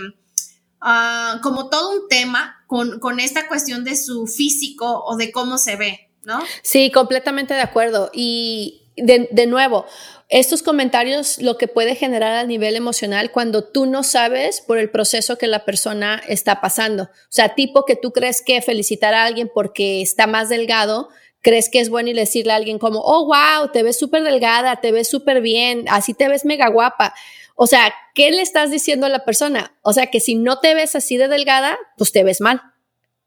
uh, 0.81 1.41
como 1.41 1.69
todo 1.69 1.91
un 1.91 2.07
tema 2.07 2.63
con, 2.67 3.00
con 3.00 3.19
esta 3.19 3.47
cuestión 3.47 3.83
de 3.83 3.95
su 3.95 4.27
físico 4.27 5.03
o 5.05 5.17
de 5.17 5.31
cómo 5.31 5.57
se 5.57 5.75
ve, 5.75 6.09
¿no? 6.23 6.39
Sí, 6.61 6.91
completamente 6.91 7.53
de 7.53 7.61
acuerdo. 7.61 8.09
Y 8.13 8.83
de, 8.95 9.29
de 9.31 9.47
nuevo, 9.47 9.85
estos 10.31 10.63
comentarios 10.63 11.39
lo 11.39 11.57
que 11.57 11.67
puede 11.67 11.95
generar 11.95 12.38
a 12.38 12.45
nivel 12.45 12.77
emocional 12.77 13.31
cuando 13.31 13.65
tú 13.65 13.85
no 13.85 14.01
sabes 14.01 14.61
por 14.61 14.77
el 14.77 14.89
proceso 14.89 15.38
que 15.38 15.47
la 15.47 15.65
persona 15.65 16.21
está 16.25 16.61
pasando. 16.61 17.03
O 17.03 17.27
sea, 17.29 17.53
tipo 17.53 17.83
que 17.83 17.97
tú 17.97 18.13
crees 18.13 18.41
que 18.41 18.61
felicitar 18.61 19.13
a 19.13 19.25
alguien 19.25 19.51
porque 19.53 20.01
está 20.01 20.27
más 20.27 20.47
delgado, 20.47 21.09
crees 21.41 21.69
que 21.69 21.79
es 21.79 21.89
bueno 21.89 22.10
y 22.10 22.13
decirle 22.13 22.53
a 22.53 22.55
alguien 22.55 22.79
como, 22.79 23.00
oh, 23.00 23.25
wow, 23.25 23.71
te 23.71 23.83
ves 23.83 23.98
súper 23.98 24.24
delgada, 24.24 24.79
te 24.79 24.91
ves 24.91 25.10
súper 25.10 25.41
bien, 25.41 25.86
así 25.89 26.13
te 26.13 26.27
ves 26.27 26.45
mega 26.45 26.69
guapa. 26.69 27.13
O 27.55 27.67
sea, 27.67 27.93
¿qué 28.15 28.31
le 28.31 28.41
estás 28.41 28.71
diciendo 28.71 29.05
a 29.05 29.10
la 29.10 29.25
persona? 29.25 29.75
O 29.81 29.93
sea, 29.93 30.07
que 30.07 30.19
si 30.19 30.36
no 30.36 30.60
te 30.60 30.74
ves 30.74 30.95
así 30.95 31.17
de 31.17 31.27
delgada, 31.27 31.77
pues 31.98 32.12
te 32.12 32.24
ves 32.24 32.41
mal, 32.41 32.62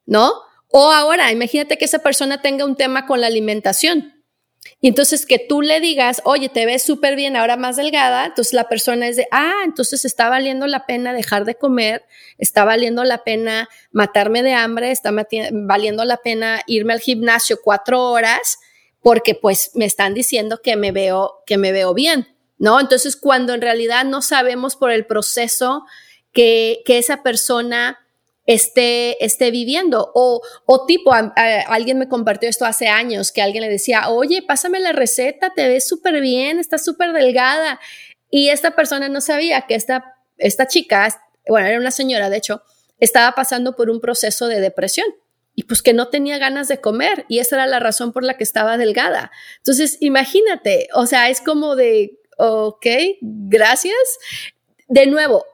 ¿no? 0.07 0.33
O 0.69 0.91
ahora, 0.91 1.31
imagínate 1.31 1.79
que 1.79 1.85
esa 1.85 2.01
persona 2.01 2.43
tenga 2.43 2.65
un 2.65 2.77
tema 2.77 3.07
con 3.07 3.21
la 3.21 3.27
alimentación 3.27 4.14
y 4.81 4.89
entonces 4.89 5.25
que 5.25 5.39
tú 5.39 5.63
le 5.63 5.81
digas, 5.81 6.21
oye, 6.25 6.49
te 6.49 6.67
ves 6.67 6.83
súper 6.83 7.17
bien, 7.17 7.37
ahora 7.37 7.57
más 7.57 7.77
delgada, 7.77 8.27
entonces 8.27 8.53
la 8.53 8.69
persona 8.69 9.09
es 9.09 9.17
de, 9.17 9.27
ah, 9.31 9.63
entonces 9.65 10.05
está 10.05 10.29
valiendo 10.29 10.67
la 10.67 10.85
pena 10.87 11.13
dejar 11.13 11.45
de 11.45 11.55
comer, 11.55 12.05
está 12.39 12.65
valiendo 12.65 13.03
la 13.05 13.25
pena 13.25 13.69
matarme 13.93 14.43
de 14.43 14.53
hambre, 14.53 14.91
está 14.91 15.11
valiendo 15.53 16.05
la 16.05 16.19
pena 16.19 16.61
irme 16.67 16.93
al 16.93 17.01
gimnasio 17.01 17.61
cuatro 17.63 18.03
horas, 18.11 18.59
porque 19.01 19.35
pues 19.35 19.71
me 19.75 19.85
están 19.85 20.15
diciendo 20.15 20.61
que 20.63 20.77
me 20.77 20.93
veo, 20.93 21.43
que 21.47 21.57
me 21.57 21.73
veo 21.73 21.95
bien, 21.95 22.29
¿no? 22.59 22.81
Entonces 22.81 23.17
cuando 23.17 23.55
en 23.55 23.63
realidad 23.63 24.05
no 24.05 24.23
sabemos 24.23 24.77
por 24.77 24.91
el 24.91 25.07
proceso 25.07 25.85
que, 26.33 26.83
que 26.85 26.99
esa 26.99 27.23
persona 27.23 28.04
esté, 28.47 29.23
esté 29.25 29.51
viviendo. 29.51 30.11
O, 30.15 30.43
o 30.67 30.87
tipo, 30.87 31.13
alguien 31.13 31.99
me 31.99 32.09
compartió 32.09 32.49
esto 32.49 32.65
hace 32.65 32.89
años, 32.89 33.33
que 33.33 33.43
alguien 33.43 33.63
le 33.63 33.71
decía, 33.71 34.09
oye, 34.11 34.43
pásame 34.43 34.81
la 34.81 34.93
receta, 34.93 35.53
te 35.55 35.69
ves 35.69 35.87
súper 35.87 36.21
bien, 36.21 36.59
estás 36.59 36.85
súper 36.85 37.13
delgada. 37.13 37.81
Y 38.31 38.49
esta 38.49 38.75
persona 38.75 39.09
no 39.09 39.21
sabía 39.21 39.63
que 39.63 39.75
esta, 39.75 40.17
esta 40.39 40.67
chica, 40.67 41.09
bueno, 41.49 41.69
era 41.69 41.79
una 41.79 41.91
señora, 41.91 42.31
de 42.31 42.39
hecho, 42.39 42.63
estaba 42.99 43.33
pasando 43.33 43.77
por 43.77 43.91
un 43.91 44.01
proceso 44.01 44.47
de 44.49 44.61
depresión 44.61 45.07
y 45.55 45.65
pues 45.65 45.83
que 45.83 45.93
no 45.93 46.09
tenía 46.09 46.39
ganas 46.39 46.69
de 46.69 46.81
comer 46.81 47.27
y 47.29 47.39
esa 47.39 47.57
era 47.57 47.67
la 47.67 47.79
razón 47.79 48.13
por 48.13 48.25
la 48.25 48.37
que 48.37 48.45
estaba 48.45 48.77
delgada. 48.77 49.31
Entonces, 49.59 49.99
imagínate, 50.01 50.89
o 50.95 51.07
sea, 51.07 51.29
es 51.29 51.41
como 51.41 51.77
de, 51.77 52.19
ok, 52.39 52.87
gracias. 53.21 54.19
De 54.89 55.07
nuevo, 55.07 55.45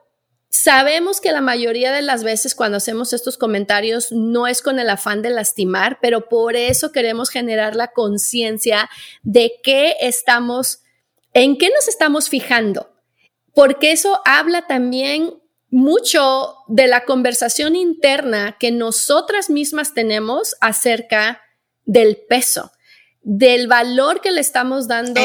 Sabemos 0.52 1.20
que 1.20 1.30
la 1.30 1.40
mayoría 1.40 1.92
de 1.92 2.02
las 2.02 2.24
veces 2.24 2.56
cuando 2.56 2.78
hacemos 2.78 3.12
estos 3.12 3.38
comentarios 3.38 4.10
no 4.10 4.48
es 4.48 4.62
con 4.62 4.80
el 4.80 4.90
afán 4.90 5.22
de 5.22 5.30
lastimar, 5.30 5.98
pero 6.02 6.28
por 6.28 6.56
eso 6.56 6.90
queremos 6.90 7.30
generar 7.30 7.76
la 7.76 7.92
conciencia 7.92 8.90
de 9.22 9.52
qué 9.62 9.94
estamos, 10.00 10.82
en 11.34 11.56
qué 11.56 11.70
nos 11.70 11.86
estamos 11.86 12.28
fijando, 12.28 12.92
porque 13.54 13.92
eso 13.92 14.20
habla 14.24 14.66
también 14.66 15.40
mucho 15.70 16.56
de 16.66 16.88
la 16.88 17.04
conversación 17.04 17.76
interna 17.76 18.56
que 18.58 18.72
nosotras 18.72 19.50
mismas 19.50 19.94
tenemos 19.94 20.56
acerca 20.60 21.42
del 21.84 22.16
peso 22.28 22.72
del 23.22 23.66
valor 23.66 24.22
que 24.22 24.30
le 24.30 24.40
estamos 24.40 24.88
dando 24.88 25.20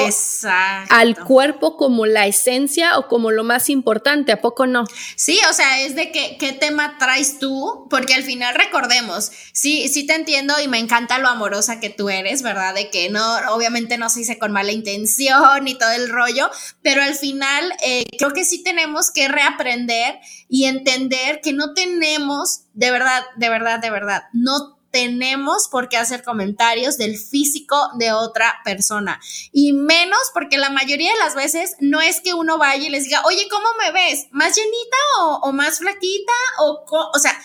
al 0.90 1.18
cuerpo 1.24 1.78
como 1.78 2.06
la 2.06 2.28
esencia 2.28 2.98
o 3.00 3.08
como 3.08 3.32
lo 3.32 3.46
más 3.46 3.70
importante, 3.70 4.34
¿a 4.34 4.42
poco 4.42 4.68
no? 4.68 4.84
Sí, 5.16 5.40
o 5.50 5.54
sea, 5.54 5.82
es 5.82 5.96
de 5.96 6.12
que, 6.12 6.38
qué 6.38 6.52
tema 6.52 6.98
traes 7.00 7.40
tú, 7.40 7.88
porque 7.90 8.14
al 8.14 8.24
final 8.24 8.54
recordemos, 8.54 9.32
sí, 9.54 9.88
sí 9.88 10.06
te 10.06 10.14
entiendo 10.14 10.54
y 10.62 10.68
me 10.68 10.78
encanta 10.78 11.20
lo 11.20 11.30
amorosa 11.30 11.80
que 11.80 11.90
tú 11.90 12.10
eres, 12.10 12.42
¿verdad? 12.42 12.76
De 12.76 12.90
que 12.90 13.10
no, 13.10 13.38
obviamente 13.54 13.98
no 13.98 14.10
se 14.10 14.22
hice 14.22 14.38
con 14.38 14.52
mala 14.52 14.74
intención 14.74 15.66
y 15.66 15.76
todo 15.76 15.92
el 15.92 16.10
rollo, 16.10 16.50
pero 16.82 17.02
al 17.02 17.16
final 17.16 17.74
eh, 17.82 18.04
creo 18.18 18.34
que 18.34 18.44
sí 18.44 18.62
tenemos 18.62 19.10
que 19.10 19.30
reaprender 19.30 20.20
y 20.50 20.66
entender 20.66 21.40
que 21.42 21.54
no 21.54 21.74
tenemos, 21.74 22.66
de 22.74 22.92
verdad, 22.92 23.24
de 23.38 23.50
verdad, 23.50 23.80
de 23.80 23.90
verdad, 23.90 24.24
no 24.34 24.75
tenemos 24.96 25.68
por 25.68 25.90
qué 25.90 25.98
hacer 25.98 26.24
comentarios 26.24 26.98
del 26.98 27.18
físico 27.18 27.76
de 27.98 28.14
otra 28.14 28.62
persona. 28.64 29.20
Y 29.52 29.74
menos 29.74 30.18
porque 30.34 30.58
la 30.58 30.70
mayoría 30.70 31.12
de 31.12 31.20
las 31.20 31.36
veces 31.36 31.76
no 31.82 32.00
es 32.00 32.22
que 32.22 32.34
uno 32.34 32.58
vaya 32.58 32.88
y 32.88 32.90
les 32.90 33.04
diga, 33.04 33.22
oye, 33.26 33.46
¿cómo 33.52 33.68
me 33.78 33.92
ves? 33.92 34.28
¿Más 34.32 34.56
llenita 34.56 35.42
o, 35.42 35.52
más 35.52 35.80
flaquita? 35.80 36.32
O, 36.60 36.86
o 37.14 37.20
sea, 37.20 37.38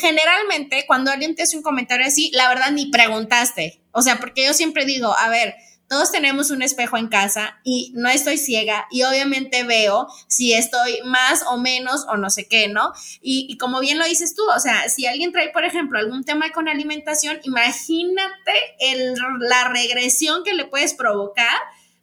generalmente 0.00 0.86
cuando 0.86 1.10
alguien 1.10 1.34
te 1.34 1.42
hace 1.42 1.58
un 1.58 1.62
comentario 1.62 2.06
así, 2.06 2.30
la 2.32 2.48
verdad 2.48 2.70
ni 2.70 2.86
preguntaste. 2.86 3.82
O 3.92 4.00
sea, 4.00 4.18
porque 4.18 4.46
yo 4.46 4.54
siempre 4.54 4.86
digo, 4.86 5.14
a 5.18 5.28
ver, 5.28 5.54
todos 5.88 6.10
tenemos 6.10 6.50
un 6.50 6.62
espejo 6.62 6.96
en 6.96 7.08
casa 7.08 7.60
y 7.62 7.92
no 7.94 8.08
estoy 8.08 8.38
ciega 8.38 8.86
y 8.90 9.04
obviamente 9.04 9.64
veo 9.64 10.08
si 10.26 10.52
estoy 10.52 11.00
más 11.04 11.44
o 11.48 11.58
menos 11.58 12.06
o 12.08 12.16
no 12.16 12.30
sé 12.30 12.48
qué, 12.48 12.68
¿no? 12.68 12.92
Y, 13.20 13.56
como 13.58 13.80
bien 13.80 13.98
lo 13.98 14.04
dices 14.04 14.34
tú, 14.34 14.42
o 14.54 14.58
sea, 14.58 14.88
si 14.88 15.06
alguien 15.06 15.32
trae, 15.32 15.50
por 15.50 15.64
ejemplo, 15.64 15.98
algún 15.98 16.24
tema 16.24 16.50
con 16.52 16.68
alimentación, 16.68 17.38
imagínate 17.44 18.52
la 19.40 19.68
regresión 19.68 20.42
que 20.44 20.54
le 20.54 20.64
puedes 20.64 20.94
provocar. 20.94 21.56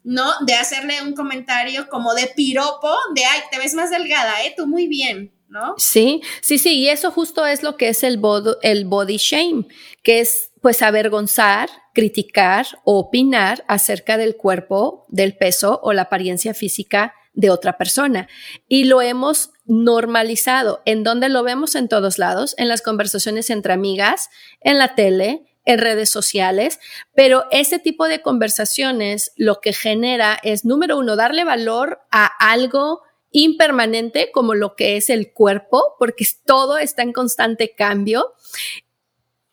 ¿no? 0.06 0.30
De 0.44 0.52
hacerle 0.52 1.00
un 1.00 1.14
comentario 1.14 1.88
como 1.88 2.12
de 2.12 2.26
piropo, 2.36 2.94
de, 3.14 3.24
ay, 3.24 3.40
te 3.50 3.56
ves 3.56 3.72
más 3.72 3.88
delgada, 3.88 4.44
¿eh? 4.44 4.52
Tú 4.54 4.66
muy 4.66 4.86
bien, 4.86 5.32
¿no? 5.48 5.74
Sí, 5.78 6.20
sí, 6.42 6.58
sí, 6.58 6.74
y 6.74 6.90
eso 6.90 7.10
justo 7.10 7.46
es 7.46 7.62
lo 7.62 7.78
que 7.78 7.88
es 7.88 8.02
el, 8.02 8.20
el 8.60 8.84
body 8.84 9.16
shame, 9.16 9.66
que 10.02 10.20
es 10.20 10.50
pues 10.60 10.82
avergonzar, 10.82 11.70
criticar 11.94 12.66
o 12.84 12.98
opinar 12.98 13.64
acerca 13.68 14.18
del 14.18 14.36
cuerpo, 14.36 15.06
del 15.08 15.36
peso 15.36 15.80
o 15.82 15.92
la 15.92 16.02
apariencia 16.02 16.52
física 16.52 17.14
de 17.32 17.50
otra 17.50 17.78
persona. 17.78 18.28
Y 18.68 18.84
lo 18.84 19.00
hemos 19.00 19.50
normalizado. 19.64 20.82
¿En 20.84 21.02
donde 21.04 21.28
lo 21.28 21.42
vemos? 21.42 21.74
En 21.74 21.88
todos 21.88 22.18
lados, 22.18 22.54
en 22.58 22.68
las 22.68 22.82
conversaciones 22.82 23.50
entre 23.50 23.72
amigas, 23.72 24.28
en 24.60 24.78
la 24.78 24.94
tele, 24.94 25.46
en 25.64 25.78
redes 25.78 26.10
sociales, 26.10 26.78
pero 27.14 27.44
ese 27.50 27.78
tipo 27.78 28.06
de 28.06 28.20
conversaciones 28.20 29.32
lo 29.36 29.60
que 29.60 29.72
genera 29.72 30.38
es, 30.42 30.64
número 30.66 30.98
uno, 30.98 31.16
darle 31.16 31.44
valor 31.44 32.00
a 32.10 32.26
algo 32.26 33.00
impermanente 33.30 34.30
como 34.30 34.54
lo 34.54 34.76
que 34.76 34.96
es 34.96 35.10
el 35.10 35.32
cuerpo, 35.32 35.96
porque 35.98 36.26
todo 36.44 36.76
está 36.76 37.02
en 37.02 37.12
constante 37.12 37.74
cambio. 37.74 38.34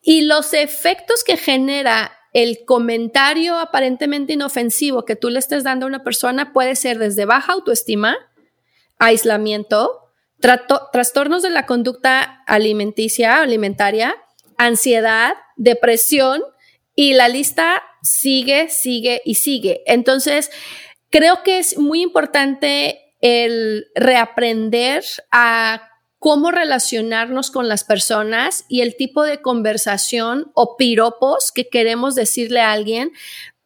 Y 0.02 0.22
los 0.22 0.52
efectos 0.52 1.24
que 1.24 1.36
genera 1.36 2.12
el 2.32 2.64
comentario 2.64 3.58
aparentemente 3.58 4.32
inofensivo 4.32 5.04
que 5.04 5.16
tú 5.16 5.28
le 5.28 5.38
estés 5.38 5.64
dando 5.64 5.86
a 5.86 5.88
una 5.88 6.02
persona 6.02 6.52
puede 6.52 6.76
ser 6.76 6.98
desde 6.98 7.24
baja 7.24 7.52
autoestima, 7.52 8.16
aislamiento, 8.98 10.00
trastornos 10.40 11.42
de 11.42 11.50
la 11.50 11.66
conducta 11.66 12.42
alimenticia, 12.46 13.42
alimentaria, 13.42 14.16
ansiedad, 14.56 15.34
depresión 15.56 16.42
y 16.94 17.14
la 17.14 17.28
lista 17.28 17.82
sigue, 18.02 18.68
sigue 18.68 19.22
y 19.24 19.36
sigue. 19.36 19.82
Entonces, 19.86 20.50
creo 21.10 21.42
que 21.42 21.58
es 21.58 21.78
muy 21.78 22.02
importante 22.02 23.14
el 23.20 23.86
reaprender 23.94 25.04
a 25.30 25.91
cómo 26.22 26.52
relacionarnos 26.52 27.50
con 27.50 27.68
las 27.68 27.82
personas 27.82 28.64
y 28.68 28.82
el 28.82 28.94
tipo 28.94 29.24
de 29.24 29.42
conversación 29.42 30.52
o 30.54 30.76
piropos 30.76 31.50
que 31.50 31.68
queremos 31.68 32.14
decirle 32.14 32.60
a 32.60 32.70
alguien, 32.70 33.10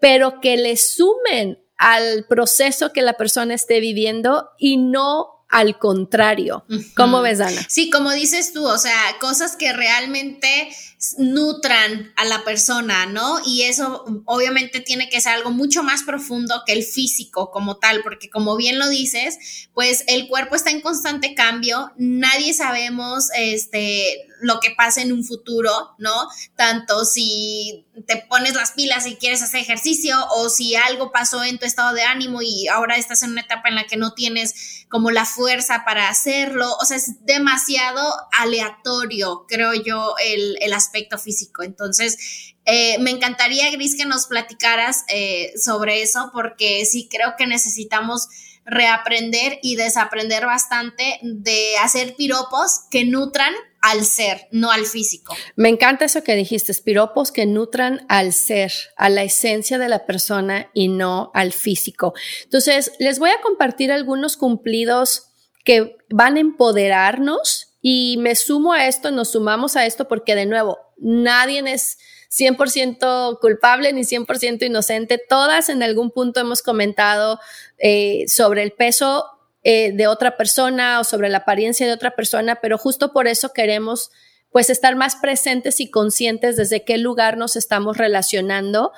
pero 0.01 0.41
que 0.41 0.57
le 0.57 0.79
sumen 0.79 1.63
al 1.77 2.25
proceso 2.27 2.95
que 2.95 3.03
la 3.03 3.13
persona 3.13 3.53
esté 3.53 3.81
viviendo 3.81 4.49
y 4.57 4.79
no 4.79 5.36
al 5.57 5.79
contrario. 5.79 6.67
¿Cómo 6.95 7.23
ves, 7.23 7.41
Ana? 7.41 7.65
Sí, 7.67 7.89
como 7.89 8.13
dices 8.13 8.53
tú, 8.53 8.67
o 8.67 8.77
sea, 8.77 9.01
cosas 9.21 9.57
que 9.57 9.73
realmente 9.73 10.69
nutran 11.17 12.13
a 12.17 12.27
la 12.27 12.45
persona, 12.45 13.07
¿no? 13.07 13.39
Y 13.47 13.63
eso 13.63 14.05
obviamente 14.27 14.81
tiene 14.81 15.09
que 15.09 15.19
ser 15.19 15.33
algo 15.33 15.51
mucho 15.51 15.83
más 15.83 16.03
profundo 16.03 16.63
que 16.67 16.75
el 16.75 16.83
físico 16.83 17.51
como 17.51 17.79
tal, 17.79 18.03
porque 18.03 18.29
como 18.29 18.55
bien 18.57 18.79
lo 18.79 18.91
dices, 18.91 19.39
pues 19.73 20.05
el 20.09 20.29
cuerpo 20.29 20.57
está 20.57 20.71
en 20.71 20.83
constante 20.83 21.35
cambio, 21.35 21.91
nadie 21.97 22.53
sabemos 22.53 23.31
este 23.35 24.29
lo 24.41 24.61
que 24.61 24.71
pasa 24.77 25.03
en 25.03 25.13
un 25.13 25.25
futuro, 25.25 25.95
¿no? 25.99 26.29
Tanto 26.57 27.05
si 27.05 27.87
te 28.07 28.25
pones 28.29 28.55
las 28.55 28.73
pilas 28.73 29.07
y 29.07 29.17
quieres 29.17 29.43
hacer 29.43 29.61
ejercicio 29.61 30.17
o 30.31 30.49
si 30.49 30.77
algo 30.77 31.13
pasó 31.13 31.43
en 31.45 31.59
tu 31.59 31.67
estado 31.67 31.95
de 31.95 32.03
ánimo 32.03 32.43
y 32.43 32.69
ahora 32.69 32.97
estás 32.97 33.23
en 33.23 33.31
una 33.31 33.43
etapa 33.43 33.69
en 33.69 33.77
la 33.77 33.87
que 33.87 33.97
no 33.97 34.13
tienes 34.15 34.87
como 34.89 35.11
la 35.11 35.25
fuerza 35.25 35.85
para 35.85 36.09
hacerlo, 36.09 36.77
o 36.81 36.85
sea, 36.85 36.97
es 36.97 37.25
demasiado 37.25 38.03
aleatorio, 38.39 39.47
creo 39.49 39.75
yo, 39.75 40.15
el, 40.25 40.59
el 40.61 40.73
aspecto 40.73 41.19
físico. 41.19 41.63
Entonces, 41.63 42.55
eh, 42.67 42.99
me 42.99 43.11
encantaría, 43.11 43.71
Gris, 43.71 43.97
que 43.97 44.07
nos 44.07 44.27
platicaras 44.27 45.05
eh, 45.09 45.53
sobre 45.57 46.03
eso, 46.03 46.31
porque 46.33 46.85
sí 46.85 47.09
creo 47.11 47.35
que 47.39 47.47
necesitamos 47.47 48.29
reaprender 48.67 49.59
y 49.63 49.77
desaprender 49.77 50.45
bastante 50.45 51.19
de 51.23 51.79
hacer 51.79 52.17
piropos 52.17 52.81
que 52.91 53.05
nutran 53.05 53.55
al 53.81 54.05
ser, 54.05 54.49
no 54.51 54.73
al 54.73 54.85
físico. 54.85 55.35
Me 55.55 55.69
encanta 55.69 56.05
eso 56.05 56.25
que 56.25 56.35
dijiste, 56.35 56.75
piropos 56.75 57.31
que 57.31 57.47
nutran 57.47 58.05
al 58.09 58.33
ser, 58.33 58.73
a 58.97 59.09
la 59.09 59.23
esencia 59.23 59.79
de 59.79 59.89
la 59.89 60.05
persona 60.05 60.71
y 60.75 60.89
no 60.89 61.31
al 61.35 61.53
físico. 61.53 62.13
Entonces, 62.43 62.93
les 62.99 63.21
voy 63.21 63.31
a 63.31 63.41
compartir 63.41 63.93
algunos 63.93 64.37
cumplidos 64.37 65.29
que 65.65 65.97
van 66.11 66.37
a 66.37 66.41
empoderarnos 66.41 67.77
y 67.81 68.17
me 68.19 68.35
sumo 68.35 68.73
a 68.73 68.89
esto, 68.89 69.13
nos 69.13 69.31
sumamos 69.31 69.77
a 69.77 69.87
esto 69.87 70.09
porque 70.09 70.35
de 70.35 70.47
nuevo, 70.47 70.79
nadie 70.99 71.63
es 71.73 71.99
100% 72.31 73.39
culpable 73.41 73.93
ni 73.93 74.03
100% 74.03 74.67
inocente. 74.67 75.19
Todas 75.29 75.69
en 75.69 75.83
algún 75.83 76.11
punto 76.11 76.41
hemos 76.41 76.63
comentado 76.63 77.39
eh, 77.79 78.25
sobre 78.29 78.63
el 78.63 78.73
peso 78.73 79.27
eh, 79.63 79.93
de 79.93 80.07
otra 80.07 80.37
persona 80.37 81.01
o 81.01 81.05
sobre 81.05 81.29
la 81.29 81.39
apariencia 81.39 81.87
de 81.87 81.93
otra 81.93 82.15
persona, 82.15 82.57
pero 82.63 82.79
justo 82.79 83.13
por 83.13 83.27
eso 83.27 83.53
queremos 83.53 84.11
pues 84.51 84.71
estar 84.71 84.95
más 84.97 85.17
presentes 85.17 85.81
y 85.81 85.91
conscientes 85.91 86.57
desde 86.57 86.85
qué 86.85 86.99
lugar 86.99 87.37
nos 87.37 87.57
estamos 87.57 87.97
relacionando 87.97 88.93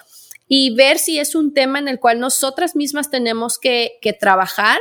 y 0.47 0.75
ver 0.75 0.99
si 0.99 1.19
es 1.19 1.35
un 1.35 1.53
tema 1.53 1.79
en 1.79 1.89
el 1.89 2.01
cual 2.01 2.21
nosotras 2.21 2.77
mismas 2.77 3.11
tenemos 3.11 3.59
que, 3.59 3.99
trabajar, 4.21 4.79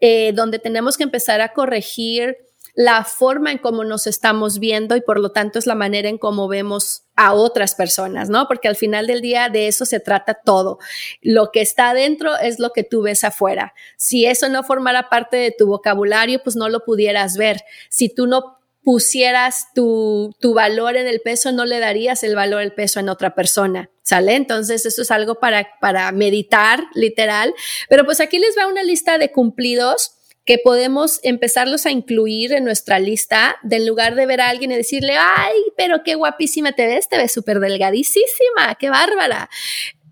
eh, 0.00 0.32
donde 0.34 0.58
tenemos 0.58 0.96
que 0.96 1.04
empezar 1.04 1.40
a 1.40 1.52
corregir 1.52 2.36
la 2.74 3.04
forma 3.04 3.52
en 3.52 3.58
cómo 3.58 3.84
nos 3.84 4.06
estamos 4.06 4.58
viendo 4.58 4.96
y 4.96 5.00
por 5.00 5.20
lo 5.20 5.30
tanto 5.30 5.58
es 5.58 5.66
la 5.66 5.76
manera 5.76 6.08
en 6.08 6.18
cómo 6.18 6.48
vemos 6.48 7.04
a 7.14 7.32
otras 7.32 7.76
personas, 7.76 8.28
¿no? 8.28 8.48
Porque 8.48 8.66
al 8.66 8.74
final 8.74 9.06
del 9.06 9.20
día 9.20 9.48
de 9.48 9.68
eso 9.68 9.86
se 9.86 10.00
trata 10.00 10.34
todo. 10.34 10.78
Lo 11.22 11.52
que 11.52 11.60
está 11.60 11.90
adentro 11.90 12.36
es 12.36 12.58
lo 12.58 12.70
que 12.70 12.82
tú 12.82 13.02
ves 13.02 13.22
afuera. 13.22 13.74
Si 13.96 14.26
eso 14.26 14.48
no 14.48 14.64
formara 14.64 15.08
parte 15.08 15.36
de 15.36 15.54
tu 15.56 15.68
vocabulario, 15.68 16.42
pues 16.42 16.56
no 16.56 16.68
lo 16.68 16.84
pudieras 16.84 17.36
ver. 17.36 17.62
Si 17.90 18.12
tú 18.12 18.26
no 18.26 18.58
pusieras 18.82 19.68
tu, 19.74 20.34
tu 20.40 20.52
valor 20.52 20.96
en 20.96 21.06
el 21.06 21.20
peso, 21.20 21.52
no 21.52 21.64
le 21.64 21.78
darías 21.78 22.24
el 22.24 22.34
valor 22.34 22.60
del 22.60 22.74
peso 22.74 22.98
en 22.98 23.08
otra 23.08 23.34
persona, 23.34 23.90
¿sale? 24.02 24.34
Entonces, 24.34 24.84
eso 24.84 25.00
es 25.02 25.10
algo 25.10 25.36
para, 25.36 25.68
para 25.80 26.10
meditar, 26.12 26.84
literal. 26.94 27.54
Pero 27.88 28.04
pues 28.04 28.20
aquí 28.20 28.38
les 28.38 28.58
va 28.58 28.66
una 28.66 28.82
lista 28.82 29.16
de 29.16 29.32
cumplidos 29.32 30.16
que 30.44 30.58
podemos 30.58 31.20
empezarlos 31.22 31.86
a 31.86 31.90
incluir 31.90 32.52
en 32.52 32.64
nuestra 32.64 32.98
lista, 32.98 33.56
de 33.62 33.76
en 33.76 33.86
lugar 33.86 34.14
de 34.14 34.26
ver 34.26 34.40
a 34.40 34.48
alguien 34.48 34.72
y 34.72 34.76
decirle, 34.76 35.14
ay, 35.18 35.54
pero 35.76 36.02
qué 36.04 36.14
guapísima 36.14 36.72
te 36.72 36.86
ves, 36.86 37.08
te 37.08 37.16
ves 37.16 37.32
súper 37.32 37.60
delgadísima, 37.60 38.74
qué 38.78 38.90
bárbara. 38.90 39.48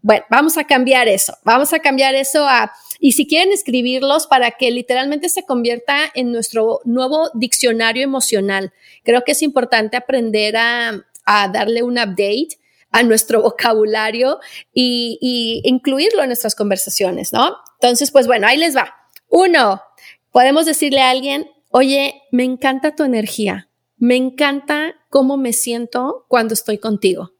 Bueno, 0.01 0.25
vamos 0.31 0.57
a 0.57 0.65
cambiar 0.65 1.07
eso, 1.07 1.37
vamos 1.45 1.73
a 1.73 1.79
cambiar 1.79 2.15
eso 2.15 2.47
a, 2.49 2.73
y 2.99 3.13
si 3.13 3.27
quieren 3.27 3.53
escribirlos 3.53 4.27
para 4.27 4.53
que 4.53 4.71
literalmente 4.71 5.29
se 5.29 5.45
convierta 5.45 6.11
en 6.15 6.33
nuestro 6.33 6.81
nuevo 6.85 7.31
diccionario 7.35 8.03
emocional. 8.03 8.73
Creo 9.05 9.23
que 9.23 9.33
es 9.33 9.43
importante 9.43 9.97
aprender 9.97 10.57
a, 10.57 11.05
a 11.25 11.49
darle 11.49 11.83
un 11.83 11.99
update 11.99 12.59
a 12.93 13.03
nuestro 13.03 13.43
vocabulario 13.43 14.39
y, 14.73 15.61
incluirlo 15.65 16.23
en 16.23 16.29
nuestras 16.29 16.55
conversaciones, 16.55 17.33
¿no? 17.33 17.57
Entonces, 17.81 18.11
pues 18.11 18.27
bueno, 18.27 18.47
ahí 18.47 18.59
les 18.59 18.77
va. 18.77 18.95
Uno, 19.29 19.83
Podemos 20.33 20.67
decirle 20.67 21.03
a 21.03 21.11
alguien, 21.11 21.49
oye, 21.69 22.23
me 22.33 22.45
encanta 22.45 22.97
tu 22.97 23.05
energía, 23.05 23.69
me 23.97 24.17
encanta 24.17 24.95
cómo 25.11 25.37
me 25.37 25.53
siento 25.53 26.25
cuando 26.29 26.55
estoy 26.55 26.79
contigo. 26.79 27.33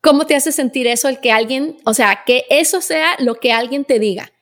¿Cómo 0.00 0.26
te 0.26 0.34
hace 0.34 0.50
sentir 0.50 0.86
eso 0.86 1.08
el 1.08 1.20
que 1.20 1.32
alguien, 1.32 1.76
o 1.84 1.92
sea, 1.92 2.22
que 2.26 2.46
eso 2.50 2.80
sea 2.80 3.16
lo 3.18 3.34
que 3.34 3.52
alguien 3.52 3.84
te 3.84 3.98
diga? 3.98 4.32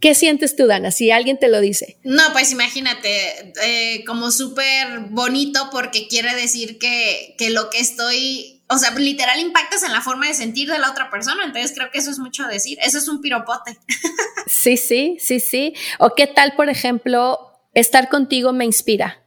¿Qué 0.00 0.14
sientes 0.14 0.56
tú, 0.56 0.66
Dana, 0.66 0.90
si 0.90 1.10
alguien 1.10 1.38
te 1.38 1.48
lo 1.48 1.60
dice? 1.60 1.98
No, 2.02 2.22
pues 2.32 2.50
imagínate, 2.50 3.52
eh, 3.62 4.04
como 4.04 4.30
súper 4.30 5.00
bonito 5.10 5.68
porque 5.70 6.08
quiere 6.08 6.34
decir 6.34 6.78
que, 6.78 7.36
que 7.38 7.50
lo 7.50 7.70
que 7.70 7.78
estoy 7.78 8.54
o 8.68 8.78
sea, 8.78 8.90
literal 8.92 9.38
impactas 9.40 9.82
en 9.82 9.92
la 9.92 10.00
forma 10.00 10.26
de 10.26 10.34
sentir 10.34 10.70
de 10.70 10.78
la 10.78 10.90
otra 10.90 11.10
persona, 11.10 11.44
entonces 11.44 11.72
creo 11.74 11.90
que 11.90 11.98
eso 11.98 12.10
es 12.10 12.18
mucho 12.18 12.46
decir, 12.46 12.78
eso 12.82 12.98
es 12.98 13.08
un 13.08 13.20
piropote. 13.20 13.78
Sí, 14.54 14.76
sí, 14.76 15.16
sí, 15.18 15.40
sí. 15.40 15.74
O 15.98 16.14
qué 16.14 16.28
tal, 16.28 16.54
por 16.54 16.68
ejemplo, 16.68 17.38
estar 17.74 18.08
contigo 18.08 18.52
me 18.52 18.64
inspira. 18.64 19.24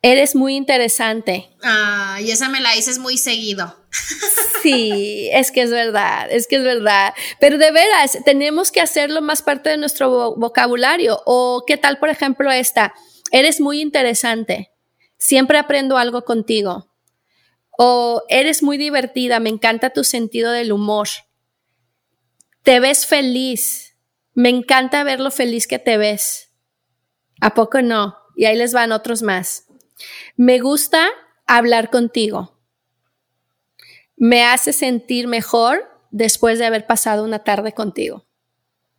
Eres 0.00 0.34
muy 0.34 0.56
interesante. 0.56 1.50
Ah, 1.62 2.18
y 2.22 2.30
esa 2.30 2.48
me 2.48 2.60
la 2.60 2.72
dices 2.72 2.98
muy 2.98 3.18
seguido. 3.18 3.76
Sí, 4.62 5.28
es 5.32 5.52
que 5.52 5.62
es 5.62 5.70
verdad, 5.70 6.26
es 6.28 6.48
que 6.48 6.56
es 6.56 6.64
verdad. 6.64 7.14
Pero 7.38 7.56
de 7.56 7.70
veras, 7.70 8.18
tenemos 8.24 8.72
que 8.72 8.80
hacerlo 8.80 9.22
más 9.22 9.40
parte 9.40 9.70
de 9.70 9.76
nuestro 9.76 10.34
vocabulario. 10.34 11.22
O 11.24 11.62
qué 11.64 11.76
tal, 11.76 11.98
por 11.98 12.08
ejemplo, 12.08 12.50
esta, 12.50 12.92
eres 13.30 13.60
muy 13.60 13.80
interesante. 13.80 14.72
Siempre 15.18 15.58
aprendo 15.58 15.98
algo 15.98 16.24
contigo. 16.24 16.88
O 17.78 18.24
eres 18.28 18.64
muy 18.64 18.76
divertida, 18.76 19.38
me 19.38 19.50
encanta 19.50 19.90
tu 19.90 20.02
sentido 20.02 20.50
del 20.50 20.72
humor. 20.72 21.06
Te 22.66 22.80
ves 22.80 23.06
feliz, 23.06 23.94
me 24.34 24.48
encanta 24.48 25.04
ver 25.04 25.20
lo 25.20 25.30
feliz 25.30 25.68
que 25.68 25.78
te 25.78 25.98
ves. 25.98 26.50
¿A 27.40 27.54
poco 27.54 27.80
no? 27.80 28.16
Y 28.34 28.46
ahí 28.46 28.56
les 28.56 28.72
van 28.72 28.90
otros 28.90 29.22
más. 29.22 29.66
Me 30.36 30.58
gusta 30.58 31.08
hablar 31.46 31.90
contigo. 31.90 32.58
Me 34.16 34.42
hace 34.44 34.72
sentir 34.72 35.28
mejor 35.28 35.88
después 36.10 36.58
de 36.58 36.66
haber 36.66 36.88
pasado 36.88 37.22
una 37.22 37.44
tarde 37.44 37.72
contigo. 37.72 38.26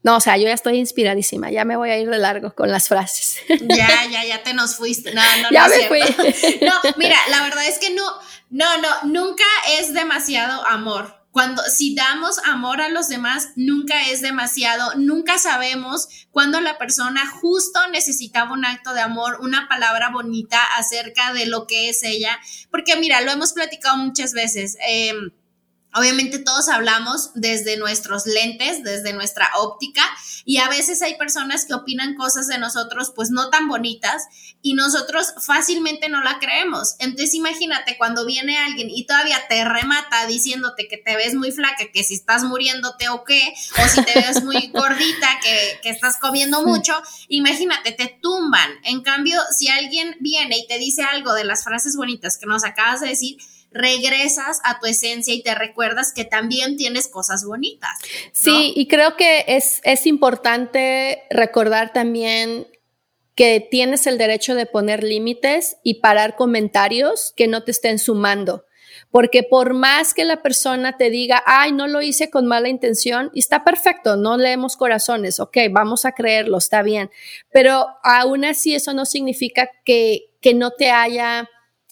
No, 0.01 0.15
o 0.15 0.21
sea, 0.21 0.37
yo 0.37 0.43
ya 0.43 0.53
estoy 0.53 0.77
inspiradísima, 0.77 1.51
ya 1.51 1.65
me 1.65 1.75
voy 1.75 1.89
a 1.89 1.97
ir 1.97 2.09
de 2.09 2.19
largo 2.19 2.55
con 2.55 2.71
las 2.71 2.87
frases. 2.87 3.41
Ya, 3.49 4.05
ya, 4.09 4.23
ya 4.23 4.43
te 4.43 4.53
nos 4.53 4.77
fuiste. 4.77 5.13
No, 5.13 5.21
no, 5.41 5.49
ya 5.51 5.67
no. 5.67 5.75
me 5.75 5.87
fui. 5.89 5.99
No, 6.65 6.73
mira, 6.95 7.17
la 7.31 7.43
verdad 7.43 7.67
es 7.67 7.79
que 7.79 7.89
no, 7.89 8.09
no, 8.49 8.77
no, 8.77 8.87
nunca 9.03 9.43
es 9.77 9.93
demasiado 9.93 10.65
amor. 10.67 11.16
Cuando 11.37 11.61
si 11.65 11.93
damos 11.93 12.39
amor 12.45 12.81
a 12.81 12.89
los 12.89 13.09
demás, 13.09 13.49
nunca 13.55 14.09
es 14.09 14.21
demasiado, 14.21 14.95
nunca 14.95 15.37
sabemos 15.37 16.07
cuándo 16.31 16.59
la 16.61 16.79
persona 16.79 17.29
justo 17.29 17.79
necesitaba 17.91 18.53
un 18.53 18.65
acto 18.65 18.95
de 18.95 19.01
amor, 19.01 19.37
una 19.41 19.67
palabra 19.67 20.09
bonita 20.09 20.57
acerca 20.79 21.33
de 21.33 21.45
lo 21.45 21.67
que 21.67 21.89
es 21.89 22.01
ella, 22.01 22.39
porque 22.71 22.95
mira, 22.95 23.21
lo 23.21 23.29
hemos 23.29 23.53
platicado 23.53 23.97
muchas 23.97 24.33
veces. 24.33 24.77
Eh, 24.89 25.13
Obviamente 25.97 26.37
todos 26.37 26.69
hablamos 26.69 27.31
desde 27.33 27.77
nuestros 27.77 28.27
lentes, 28.27 28.83
desde 28.83 29.13
nuestra 29.13 29.49
óptica 29.57 30.03
y 30.45 30.57
a 30.57 30.69
veces 30.69 31.01
hay 31.01 31.17
personas 31.17 31.65
que 31.65 31.73
opinan 31.73 32.15
cosas 32.15 32.47
de 32.47 32.59
nosotros 32.59 33.11
pues 33.15 33.31
no 33.31 33.49
tan 33.49 33.67
bonitas 33.67 34.27
y 34.61 34.75
nosotros 34.75 35.33
fácilmente 35.45 36.07
no 36.09 36.23
la 36.23 36.37
creemos. 36.39 36.95
Entonces 36.99 37.33
imagínate 37.33 37.97
cuando 37.97 38.25
viene 38.25 38.57
alguien 38.57 38.89
y 38.91 39.05
todavía 39.07 39.39
te 39.49 39.65
remata 39.65 40.27
diciéndote 40.27 40.87
que 40.87 40.97
te 40.97 41.15
ves 41.15 41.33
muy 41.33 41.51
flaca, 41.51 41.85
que 41.91 42.03
si 42.03 42.13
estás 42.13 42.43
muriéndote 42.43 43.09
o 43.09 43.23
qué, 43.23 43.53
o 43.83 43.87
si 43.87 44.03
te 44.03 44.19
ves 44.19 44.43
muy 44.43 44.67
gordita, 44.73 45.39
que, 45.41 45.79
que 45.81 45.89
estás 45.89 46.17
comiendo 46.17 46.63
mucho, 46.63 46.93
imagínate, 47.27 47.91
te 47.91 48.19
tumban. 48.21 48.69
En 48.83 49.01
cambio, 49.01 49.39
si 49.57 49.69
alguien 49.69 50.15
viene 50.19 50.59
y 50.59 50.67
te 50.67 50.77
dice 50.77 51.01
algo 51.03 51.33
de 51.33 51.43
las 51.43 51.63
frases 51.63 51.95
bonitas 51.95 52.37
que 52.37 52.45
nos 52.45 52.63
acabas 52.63 53.01
de 53.01 53.07
decir, 53.07 53.37
regresas 53.71 54.59
a 54.63 54.79
tu 54.79 54.87
esencia 54.87 55.33
y 55.33 55.43
te 55.43 55.53
recuerdas 55.55 56.13
que 56.13 56.25
también 56.25 56.77
tienes 56.77 57.07
cosas 57.07 57.45
bonitas. 57.45 57.91
Sí, 58.31 58.73
y 58.75 58.87
creo 58.87 59.15
que 59.15 59.45
es, 59.47 59.81
es 59.83 60.05
importante 60.05 61.23
recordar 61.29 61.93
también 61.93 62.67
que 63.35 63.65
tienes 63.69 64.07
el 64.07 64.17
derecho 64.17 64.55
de 64.55 64.65
poner 64.65 65.03
límites 65.03 65.77
y 65.83 65.95
parar 66.01 66.35
comentarios 66.35 67.33
que 67.35 67.47
no 67.47 67.63
te 67.63 67.71
estén 67.71 67.99
sumando. 67.99 68.65
Porque 69.11 69.43
por 69.43 69.75
más 69.75 70.15
que 70.15 70.25
la 70.25 70.41
persona 70.41 70.97
te 70.97 71.11
diga, 71.11 71.43
ay, 71.45 71.71
no 71.71 71.87
lo 71.87 72.01
hice 72.01 72.31
con 72.31 72.47
mala 72.47 72.67
intención, 72.67 73.29
está 73.35 73.63
perfecto, 73.63 74.17
no 74.17 74.37
leemos 74.37 74.75
corazones, 74.75 75.39
ok, 75.39 75.55
vamos 75.69 76.03
a 76.05 76.13
creerlo, 76.13 76.57
está 76.57 76.81
bien. 76.81 77.11
Pero 77.51 77.87
aún 78.03 78.43
así 78.43 78.73
eso 78.73 78.93
no 78.93 79.05
significa 79.05 79.69
que, 79.85 80.31
que 80.41 80.55
no 80.55 80.71
te 80.71 80.89
haya 80.89 81.47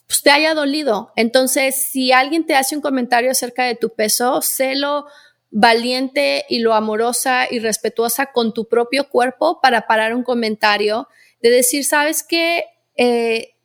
pues, 0.08 0.22
te 0.22 0.32
haya 0.32 0.54
dolido. 0.54 1.12
Entonces, 1.16 1.76
si 1.76 2.12
alguien 2.12 2.46
te 2.46 2.56
hace 2.56 2.76
un 2.76 2.82
comentario 2.82 3.32
acerca 3.32 3.66
de 3.66 3.76
tu 3.76 3.90
peso, 3.94 4.42
sélo 4.42 5.06
valiente 5.52 6.46
y 6.50 6.60
lo 6.60 6.74
amorosa 6.74 7.48
y 7.50 7.60
respetuosa 7.60 8.28
con 8.28 8.54
tu 8.54 8.68
propio 8.68 9.10
cuerpo 9.10 9.62
para 9.62 9.88
parar 9.88 10.14
un 10.14 10.24
comentario 10.24 11.08
de 11.42 11.50
decir, 11.50 11.86
sabes 11.86 12.24
qué, 12.24 12.66
eh, 12.98 13.56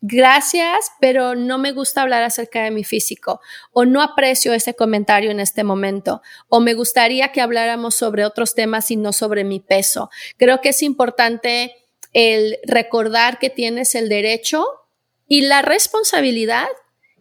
gracias, 0.00 0.92
pero 1.00 1.34
no 1.34 1.58
me 1.58 1.72
gusta 1.72 2.02
hablar 2.02 2.22
acerca 2.22 2.62
de 2.62 2.70
mi 2.70 2.84
físico 2.84 3.40
o 3.72 3.84
no 3.84 4.02
aprecio 4.02 4.52
ese 4.52 4.74
comentario 4.74 5.30
en 5.30 5.40
este 5.40 5.64
momento 5.64 6.22
o 6.48 6.60
me 6.60 6.74
gustaría 6.74 7.32
que 7.32 7.40
habláramos 7.40 7.94
sobre 7.94 8.24
otros 8.24 8.54
temas 8.54 8.90
y 8.90 8.96
no 8.96 9.12
sobre 9.12 9.44
mi 9.44 9.60
peso. 9.60 10.10
Creo 10.36 10.60
que 10.60 10.70
es 10.70 10.82
importante 10.82 11.74
el 12.12 12.58
recordar 12.64 13.38
que 13.38 13.48
tienes 13.50 13.94
el 13.94 14.08
derecho 14.08 14.64
y 15.32 15.40
la 15.40 15.62
responsabilidad 15.62 16.68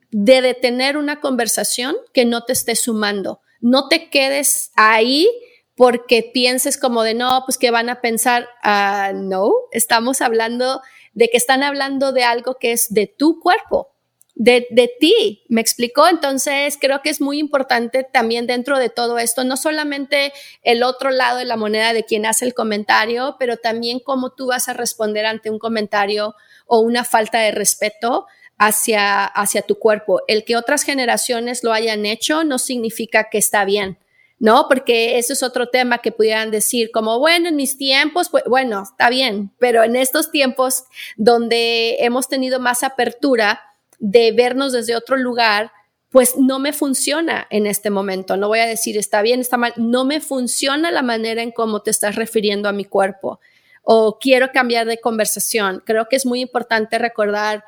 de 0.10 0.42
detener 0.42 0.98
una 0.98 1.22
conversación 1.22 1.96
que 2.14 2.26
no 2.26 2.44
te 2.44 2.52
esté 2.52 2.76
sumando. 2.76 3.40
No 3.62 3.88
te 3.88 4.10
quedes 4.10 4.72
ahí 4.76 5.30
porque 5.78 6.30
pienses 6.34 6.78
como 6.78 7.04
de 7.04 7.14
no, 7.14 7.44
pues 7.46 7.58
que 7.58 7.72
van 7.72 7.88
a 7.88 8.02
pensar, 8.02 8.50
uh, 8.66 9.16
no, 9.16 9.54
estamos 9.72 10.20
hablando 10.20 10.82
de 11.14 11.30
que 11.30 11.38
están 11.38 11.64
hablando 11.64 12.12
de 12.12 12.26
algo 12.26 12.58
que 12.60 12.74
es 12.74 12.94
de 12.94 13.08
tu 13.08 13.40
cuerpo, 13.40 13.96
de, 14.36 14.68
de 14.72 14.92
ti, 15.00 15.46
me 15.48 15.62
explicó. 15.62 16.10
Entonces 16.10 16.78
creo 16.82 17.02
que 17.02 17.12
es 17.12 17.22
muy 17.22 17.40
importante 17.40 18.04
también 18.04 18.46
dentro 18.46 18.78
de 18.78 18.90
todo 18.90 19.20
esto, 19.20 19.46
no 19.46 19.56
solamente 19.56 20.34
el 20.64 20.84
otro 20.84 21.12
lado 21.12 21.38
de 21.38 21.46
la 21.46 21.56
moneda 21.56 21.94
de 21.94 22.04
quien 22.04 22.26
hace 22.26 22.44
el 22.44 22.54
comentario, 22.54 23.38
pero 23.40 23.56
también 23.56 24.02
cómo 24.02 24.32
tú 24.32 24.48
vas 24.48 24.68
a 24.68 24.74
responder 24.74 25.26
ante 25.26 25.50
un 25.50 25.60
comentario 25.60 26.36
o 26.66 26.80
una 26.80 27.04
falta 27.04 27.40
de 27.40 27.52
respeto 27.52 28.28
hacia, 28.58 29.26
hacia 29.26 29.64
tu 29.64 29.80
cuerpo. 29.80 30.22
El 30.28 30.46
que 30.46 30.56
otras 30.56 30.84
generaciones 30.84 31.64
lo 31.64 31.74
hayan 31.74 32.06
hecho 32.06 32.44
no 32.44 32.60
significa 32.60 33.30
que 33.30 33.38
está 33.38 33.66
bien. 33.66 33.98
¿no? 34.42 34.66
Porque 34.68 35.20
eso 35.20 35.34
es 35.34 35.44
otro 35.44 35.70
tema 35.70 36.00
que 36.00 36.12
pudieran 36.12 36.50
decir 36.50 36.90
como, 36.92 37.20
bueno, 37.20 37.48
en 37.48 37.56
mis 37.56 37.78
tiempos, 37.78 38.30
pues 38.30 38.44
bueno, 38.46 38.82
está 38.82 39.08
bien, 39.12 39.52
pero 39.60 39.84
en 39.84 39.96
estos 39.96 40.32
tiempos 40.32 40.86
donde 41.16 41.98
hemos 42.00 42.28
tenido 42.28 42.60
más 42.60 42.82
apertura 42.82 43.62
de 44.00 44.32
vernos 44.32 44.74
desde 44.74 44.96
otro 44.96 45.16
lugar, 45.16 45.72
pues 46.10 46.38
no 46.38 46.58
me 46.58 46.74
funciona 46.74 47.46
en 47.52 47.68
este 47.68 47.92
momento. 47.92 48.36
No 48.36 48.48
voy 48.48 48.60
a 48.60 48.66
decir 48.66 48.98
está 48.98 49.22
bien, 49.22 49.42
está 49.42 49.58
mal, 49.58 49.74
no 49.78 50.06
me 50.06 50.20
funciona 50.20 50.90
la 50.90 51.04
manera 51.04 51.44
en 51.44 51.52
cómo 51.52 51.84
te 51.84 51.92
estás 51.92 52.16
refiriendo 52.16 52.68
a 52.68 52.74
mi 52.74 52.84
cuerpo 52.84 53.40
o 53.82 54.20
quiero 54.20 54.52
cambiar 54.52 54.88
de 54.88 55.00
conversación. 55.00 55.84
Creo 55.86 56.08
que 56.08 56.16
es 56.16 56.26
muy 56.26 56.42
importante 56.42 56.98
recordar 56.98 57.64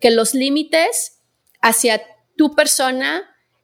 que 0.00 0.10
los 0.10 0.34
límites 0.34 1.20
hacia 1.60 2.02
tu 2.36 2.54
persona 2.54 3.22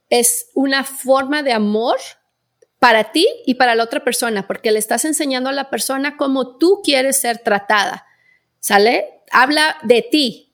es 0.09 0.49
una 0.53 0.83
forma 0.83 1.43
de 1.43 1.53
amor 1.53 1.97
para 2.79 3.11
ti 3.11 3.27
y 3.45 3.55
para 3.55 3.73
la 3.73 3.83
otra 3.83 4.03
persona, 4.03 4.45
porque 4.45 4.71
le 4.71 4.79
estás 4.79 5.05
enseñando 5.05 5.49
a 5.49 5.53
la 5.53 5.69
persona 5.69 6.17
cómo 6.17 6.57
tú 6.57 6.81
quieres 6.83 7.19
ser 7.19 7.39
tratada. 7.39 8.05
¿Sale? 8.59 9.23
Habla 9.31 9.77
de 9.83 10.01
ti, 10.03 10.44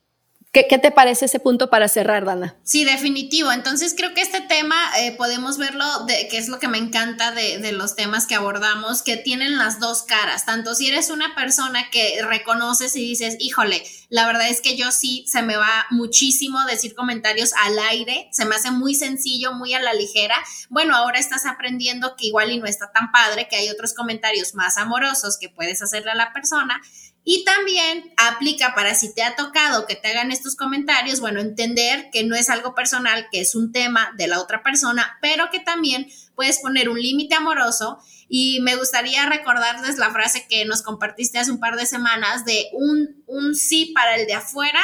¿Qué, 0.52 0.64
te 0.64 0.90
parece 0.90 1.24
ese 1.24 1.40
punto 1.40 1.70
para 1.70 1.88
cerrar, 1.88 2.26
Dana? 2.26 2.56
Sí, 2.62 2.84
definitivo. 2.84 3.50
Entonces 3.52 3.94
creo 3.96 4.12
que 4.12 4.20
este 4.20 4.42
tema 4.42 4.76
eh, 4.98 5.12
podemos 5.12 5.56
verlo, 5.56 6.04
de, 6.04 6.28
que 6.28 6.36
es 6.36 6.48
lo 6.48 6.58
que 6.58 6.68
me 6.68 6.76
encanta 6.76 7.32
de, 7.32 7.56
de, 7.56 7.72
los 7.72 7.96
temas 7.96 8.26
que 8.26 8.34
abordamos, 8.34 9.00
que 9.00 9.16
tienen 9.16 9.56
las 9.56 9.80
dos 9.80 10.02
caras. 10.02 10.44
Tanto 10.44 10.74
si 10.74 10.88
eres 10.88 11.08
una 11.08 11.34
persona 11.34 11.88
que 11.90 12.20
reconoces 12.22 12.94
y 12.96 13.00
dices, 13.00 13.36
híjole, 13.38 13.82
la 14.10 14.26
verdad 14.26 14.46
es 14.50 14.60
que 14.60 14.76
yo 14.76 14.92
sí 14.92 15.24
se 15.26 15.40
me 15.40 15.56
va 15.56 15.86
muchísimo 15.88 16.62
decir 16.66 16.94
comentarios 16.94 17.54
al 17.64 17.78
aire, 17.78 18.28
se 18.30 18.44
me 18.44 18.54
hace 18.54 18.70
muy 18.70 18.94
sencillo, 18.94 19.54
muy 19.54 19.72
a 19.72 19.80
la 19.80 19.94
ligera. 19.94 20.36
Bueno, 20.68 20.94
ahora 20.94 21.18
estás 21.18 21.46
aprendiendo 21.46 22.14
que 22.14 22.26
igual 22.26 22.52
y 22.52 22.58
no 22.58 22.66
está 22.66 22.92
tan 22.92 23.10
padre, 23.10 23.48
que 23.48 23.56
hay 23.56 23.70
otros 23.70 23.94
comentarios 23.94 24.54
más 24.54 24.76
amorosos 24.76 25.38
que 25.38 25.48
puedes 25.48 25.80
hacerle 25.80 26.10
a 26.10 26.14
la 26.14 26.34
persona 26.34 26.78
y 27.24 27.44
también 27.44 28.12
aplica 28.16 28.74
para 28.74 28.94
si 28.94 29.14
te 29.14 29.22
ha 29.22 29.36
tocado 29.36 29.86
que 29.86 29.94
te 29.94 30.08
hagan 30.08 30.32
estos 30.32 30.56
comentarios, 30.56 31.20
bueno, 31.20 31.40
entender 31.40 32.10
que 32.12 32.24
no 32.24 32.34
es 32.34 32.50
algo 32.50 32.74
personal, 32.74 33.28
que 33.30 33.40
es 33.40 33.54
un 33.54 33.70
tema 33.70 34.12
de 34.16 34.26
la 34.26 34.40
otra 34.40 34.62
persona, 34.62 35.18
pero 35.22 35.48
que 35.50 35.60
también 35.60 36.08
puedes 36.34 36.58
poner 36.58 36.88
un 36.88 37.00
límite 37.00 37.36
amoroso. 37.36 37.98
Y 38.28 38.60
me 38.60 38.76
gustaría 38.76 39.26
recordarles 39.26 39.98
la 39.98 40.10
frase 40.10 40.46
que 40.48 40.64
nos 40.64 40.82
compartiste 40.82 41.38
hace 41.38 41.52
un 41.52 41.60
par 41.60 41.76
de 41.76 41.86
semanas 41.86 42.44
de 42.44 42.70
un, 42.72 43.22
un 43.26 43.54
sí 43.54 43.92
para 43.94 44.16
el 44.16 44.26
de 44.26 44.34
afuera, 44.34 44.80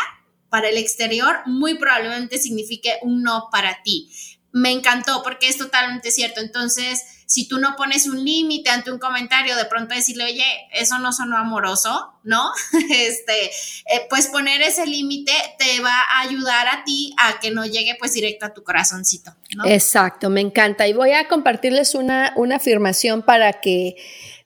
para 0.48 0.68
el 0.68 0.76
exterior, 0.76 1.40
muy 1.46 1.76
probablemente 1.76 2.38
signifique 2.38 2.92
un 3.02 3.22
no 3.22 3.48
para 3.50 3.82
ti. 3.82 4.10
Me 4.52 4.70
encantó 4.70 5.22
porque 5.22 5.48
es 5.48 5.58
totalmente 5.58 6.10
cierto. 6.10 6.40
Entonces, 6.40 7.02
si 7.28 7.46
tú 7.46 7.58
no 7.58 7.76
pones 7.76 8.06
un 8.06 8.24
límite 8.24 8.70
ante 8.70 8.90
un 8.90 8.98
comentario, 8.98 9.54
de 9.54 9.66
pronto 9.66 9.94
decirle, 9.94 10.24
oye, 10.24 10.46
eso 10.72 10.98
no 10.98 11.12
sonó 11.12 11.36
amoroso, 11.36 12.14
¿no? 12.24 12.50
Este, 12.90 13.44
eh, 13.44 14.06
pues 14.08 14.28
poner 14.28 14.62
ese 14.62 14.86
límite 14.86 15.32
te 15.58 15.80
va 15.80 15.94
a 15.94 16.22
ayudar 16.22 16.66
a 16.68 16.84
ti 16.84 17.14
a 17.18 17.38
que 17.38 17.50
no 17.50 17.66
llegue 17.66 17.96
pues 17.98 18.14
directo 18.14 18.46
a 18.46 18.54
tu 18.54 18.64
corazoncito, 18.64 19.34
¿no? 19.54 19.66
Exacto, 19.66 20.30
me 20.30 20.40
encanta. 20.40 20.88
Y 20.88 20.94
voy 20.94 21.12
a 21.12 21.28
compartirles 21.28 21.94
una, 21.94 22.32
una 22.34 22.56
afirmación 22.56 23.20
para 23.20 23.60
que 23.60 23.96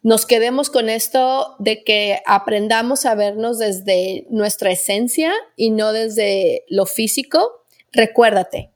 nos 0.03 0.27
quedemos 0.27 0.69
con 0.69 0.89
esto 0.89 1.55
de 1.61 1.85
que 1.85 2.21
aprendamos 2.27 3.07
a 3.07 3.15
vernos 3.15 3.61
desde 3.61 4.27
nuestra 4.29 4.73
esencia 4.73 5.33
y 5.55 5.71
no 5.71 5.93
desde 5.93 6.65
lo 6.69 6.87
físico. 6.87 7.65
Recuérdate, 7.93 8.73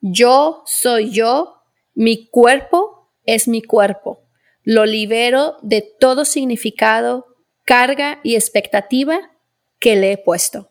yo 0.00 0.62
soy 0.64 1.10
yo, 1.10 1.62
mi 1.94 2.28
cuerpo 2.28 2.91
es 3.26 3.48
mi 3.48 3.62
cuerpo. 3.62 4.22
Lo 4.62 4.86
libero 4.86 5.56
de 5.62 5.82
todo 5.82 6.24
significado, 6.24 7.26
carga 7.64 8.20
y 8.22 8.36
expectativa 8.36 9.32
que 9.78 9.96
le 9.96 10.12
he 10.12 10.18
puesto. 10.18 10.70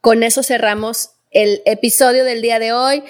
Con 0.00 0.22
eso 0.22 0.42
cerramos 0.42 1.10
el 1.30 1.62
episodio 1.64 2.24
del 2.24 2.42
día 2.42 2.58
de 2.58 2.72
hoy. 2.72 3.04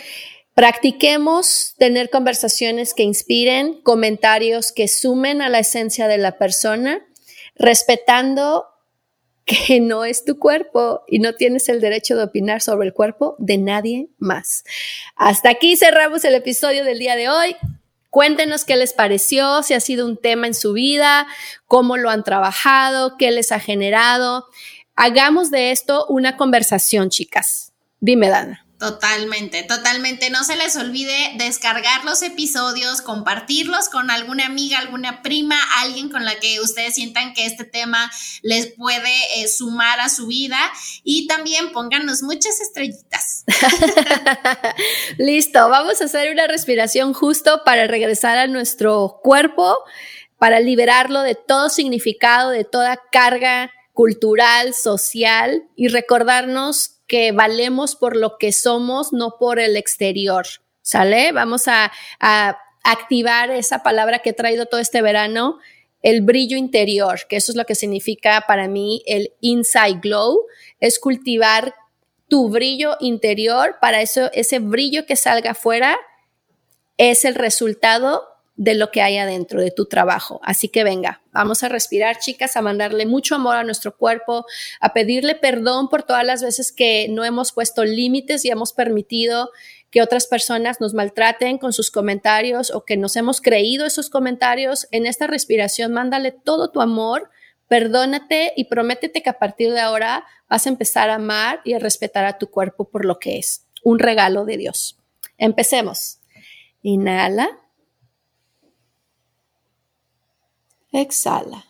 Practiquemos 0.55 1.75
tener 1.79 2.11
conversaciones 2.11 2.92
que 2.92 3.03
inspiren, 3.03 3.81
comentarios 3.83 4.73
que 4.73 4.88
sumen 4.88 5.40
a 5.40 5.49
la 5.49 5.61
esencia 5.61 6.09
de 6.09 6.18
la 6.18 6.37
persona, 6.37 7.07
respetando 7.55 8.66
que 9.45 9.81
no 9.81 10.05
es 10.05 10.25
tu 10.25 10.38
cuerpo 10.38 11.03
y 11.09 11.18
no 11.18 11.35
tienes 11.35 11.68
el 11.68 11.81
derecho 11.81 12.16
de 12.16 12.25
opinar 12.25 12.61
sobre 12.61 12.87
el 12.87 12.95
cuerpo 12.95 13.35
de 13.38 13.59
nadie 13.59 14.09
más. 14.18 14.64
Hasta 15.16 15.51
aquí 15.51 15.77
cerramos 15.77 16.25
el 16.25 16.35
episodio 16.35 16.85
del 16.85 16.99
día 16.99 17.16
de 17.16 17.29
hoy. 17.29 17.57
Cuéntenos 18.12 18.66
qué 18.66 18.77
les 18.77 18.92
pareció, 18.92 19.62
si 19.62 19.72
ha 19.72 19.81
sido 19.81 20.05
un 20.05 20.18
tema 20.18 20.46
en 20.46 20.53
su 20.53 20.75
vida, 20.75 21.27
cómo 21.64 21.96
lo 21.96 22.11
han 22.11 22.25
trabajado, 22.25 23.16
qué 23.16 23.31
les 23.31 23.53
ha 23.53 23.59
generado. 23.59 24.44
Hagamos 24.96 25.51
de 25.51 25.70
esto 25.70 26.05
una 26.11 26.37
conversación, 26.37 27.09
chicas. 27.09 27.72
Dime, 28.01 28.29
Dana. 28.29 28.66
Totalmente, 28.83 29.62
totalmente. 29.62 30.29
No 30.31 30.42
se 30.42 30.57
les 30.57 30.75
olvide 30.75 31.35
descargar 31.37 32.05
los 32.05 32.21
episodios, 32.21 33.01
compartirlos 33.01 33.88
con 33.88 34.11
alguna 34.11 34.47
amiga, 34.47 34.81
alguna 34.81 35.23
prima, 35.23 35.55
alguien 35.79 36.09
con 36.09 36.25
la 36.25 36.35
que 36.40 36.59
ustedes 36.61 36.97
sientan 36.97 37.33
que 37.33 37.47
este 37.47 37.62
tema 37.62 38.11
les 38.42 38.73
puede 38.73 39.14
eh, 39.37 39.47
sumar 39.47 40.01
a 40.01 40.09
su 40.09 40.27
vida 40.27 40.59
y 41.05 41.29
también 41.29 41.71
pónganos 41.71 42.25
muchas 42.25 42.61
estrellitas. 42.61 43.45
Listo, 45.16 45.68
vamos 45.68 46.01
a 46.01 46.07
hacer 46.07 46.33
una 46.33 46.49
respiración 46.49 47.12
justo 47.12 47.62
para 47.64 47.87
regresar 47.87 48.37
a 48.37 48.49
nuestro 48.49 49.21
cuerpo, 49.23 49.79
para 50.38 50.59
liberarlo 50.59 51.23
de 51.23 51.37
todo 51.37 51.68
significado, 51.68 52.51
de 52.51 52.64
toda 52.64 53.01
carga 53.12 53.71
cultural, 53.92 54.75
social 54.75 55.68
y 55.77 55.87
recordarnos 55.87 56.91
que 57.12 57.31
valemos 57.31 57.94
por 57.94 58.16
lo 58.16 58.38
que 58.38 58.53
somos, 58.53 59.12
no 59.12 59.37
por 59.38 59.61
el 59.61 59.77
exterior. 59.77 60.46
¿Sale? 60.81 61.31
Vamos 61.33 61.68
a, 61.68 61.92
activar 62.85 63.51
esa 63.51 63.83
palabra 63.83 64.20
que 64.20 64.31
he 64.31 64.33
traído 64.33 64.64
todo 64.66 64.81
este 64.81 65.03
verano, 65.03 65.59
el 66.01 66.22
brillo 66.22 66.57
interior, 66.57 67.20
que 67.29 67.37
eso 67.37 67.53
es 67.53 67.57
lo 67.57 67.64
que 67.64 67.77
significa 67.77 68.44
para 68.48 68.66
mí 68.66 69.05
el 69.07 69.35
inside 69.40 70.01
glow, 70.03 70.46
es 70.81 70.98
cultivar 70.98 71.75
tu 72.27 72.48
brillo 72.48 72.96
interior, 72.98 73.77
para 73.81 74.01
eso 74.01 74.31
ese 74.33 74.59
brillo 74.59 75.07
que 75.07 75.14
salga 75.14 75.53
afuera 75.53 75.96
es 76.96 77.25
el 77.25 77.37
resultado 77.37 78.32
de 78.57 78.75
lo 78.75 78.91
que 78.91 79.01
hay 79.01 79.17
adentro 79.17 79.61
de 79.61 79.71
tu 79.71 79.87
trabajo. 79.87 80.41
Así 80.45 80.69
que 80.69 80.85
venga, 80.85 81.23
vamos 81.33 81.62
a 81.62 81.69
respirar, 81.69 82.19
chicas, 82.19 82.57
a 82.57 82.62
mandarle 82.62 83.07
mucho 83.07 83.35
amor 83.35 83.57
a 83.57 83.65
nuestro 83.65 83.97
cuerpo, 83.97 84.45
a 84.81 84.93
pedirle 84.93 85.35
perdón 85.35 85.88
por 85.88 86.03
todas 86.03 86.25
las 86.25 86.43
veces 86.43 86.71
que 86.71 87.09
no 87.09 87.25
hemos 87.25 87.53
puesto 87.53 87.85
límites 87.85 88.45
y 88.45 88.51
hemos 88.51 88.73
permitido 88.73 89.51
que 89.91 90.03
otras 90.03 90.27
personas 90.27 90.81
nos 90.81 90.95
maltraten 90.95 91.59
con 91.59 91.73
sus 91.73 91.91
comentarios 91.91 92.71
o 92.71 92.85
que 92.85 92.97
nos 92.97 93.17
hemos 93.17 93.41
creído 93.41 93.87
esos 93.87 94.11
comentarios. 94.11 94.87
En 94.91 95.07
esta 95.07 95.27
respiración, 95.27 95.93
mándale 95.93 96.33
todo 96.33 96.71
tu 96.71 96.81
amor, 96.81 97.31
perdónate 97.69 98.53
y 98.57 98.65
prométete 98.65 99.23
que 99.23 99.31
a 99.31 99.38
partir 99.38 99.73
de 99.73 99.81
ahora 99.81 100.25
vas 100.49 100.67
a 100.67 100.71
empezar 100.71 101.11
a 101.11 101.17
amar 101.17 101.61
y 101.65 101.75
a 101.75 101.79
respetar 101.79 102.25
a 102.25 102.38
tu 102.38 102.49
cuerpo 102.51 102.88
por 102.88 103.05
lo 103.05 103.19
que 103.19 103.38
es, 103.38 103.67
un 103.83 103.99
regalo 103.99 104.45
de 104.45 104.57
Dios. 104.57 104.99
Empecemos. 105.38 106.19
Inhala. 106.83 107.62
Exhala. 110.92 111.64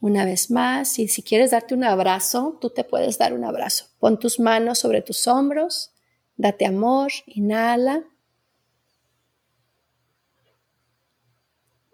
Una 0.00 0.24
vez 0.24 0.50
más, 0.50 0.98
y 0.98 1.08
si 1.08 1.22
quieres 1.22 1.50
darte 1.50 1.74
un 1.74 1.84
abrazo, 1.84 2.58
tú 2.60 2.70
te 2.70 2.84
puedes 2.84 3.18
dar 3.18 3.34
un 3.34 3.44
abrazo. 3.44 3.86
Pon 3.98 4.18
tus 4.18 4.40
manos 4.40 4.78
sobre 4.78 5.02
tus 5.02 5.26
hombros, 5.26 5.92
date 6.36 6.64
amor, 6.66 7.10
inhala. 7.26 8.04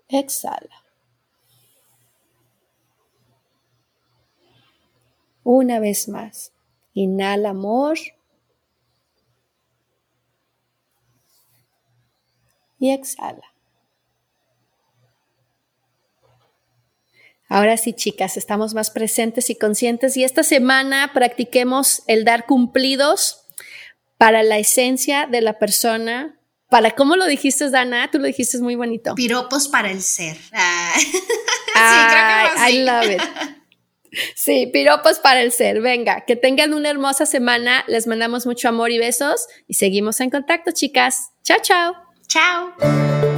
Exhala. 0.09 0.85
Una 5.43 5.81
vez 5.81 6.09
más, 6.09 6.53
inhala 6.95 7.51
amor. 7.51 7.99
Y 12.79 12.93
exhala. 12.93 13.43
Ahora 17.49 17.77
sí, 17.77 17.93
chicas, 17.93 18.37
estamos 18.37 18.75
más 18.75 18.91
presentes 18.91 19.51
y 19.51 19.55
conscientes 19.57 20.17
y 20.17 20.25
esta 20.25 20.43
semana 20.43 21.13
practiquemos 21.15 22.03
el 22.09 22.25
dar 22.25 22.45
cumplidos 22.47 23.45
para 24.19 24.43
la 24.43 24.59
esencia 24.59 25.27
de 25.27 25.43
la 25.43 25.59
persona. 25.59 26.41
Para, 26.69 26.91
¿cómo 26.91 27.15
lo 27.15 27.27
dijiste, 27.27 27.71
Dana? 27.71 28.11
Tú 28.11 28.19
lo 28.19 28.27
dijiste 28.27 28.59
muy 28.59 28.75
bonito. 28.75 29.15
Piropos 29.15 29.69
para 29.69 29.93
el 29.93 30.03
ser. 30.03 30.37
Ah. 30.53 30.93
sí, 30.97 31.11
creo 32.11 32.65
que 32.65 32.73
I 32.73 32.85
love 32.85 33.11
it. 33.11 33.23
Sí, 34.35 34.71
piropos 34.73 35.19
para 35.19 35.43
el 35.43 35.53
ser. 35.53 35.83
Venga, 35.83 36.25
que 36.25 36.37
tengan 36.37 36.73
una 36.73 36.89
hermosa 36.89 37.27
semana. 37.27 37.85
Les 37.87 38.07
mandamos 38.07 38.47
mucho 38.47 38.67
amor 38.67 38.91
y 38.91 38.99
besos 38.99 39.47
y 39.69 39.75
seguimos 39.75 40.21
en 40.21 40.31
contacto, 40.31 40.71
chicas. 40.73 41.33
Chao, 41.43 41.59
chao. 41.61 42.06
Chao. 42.29 43.36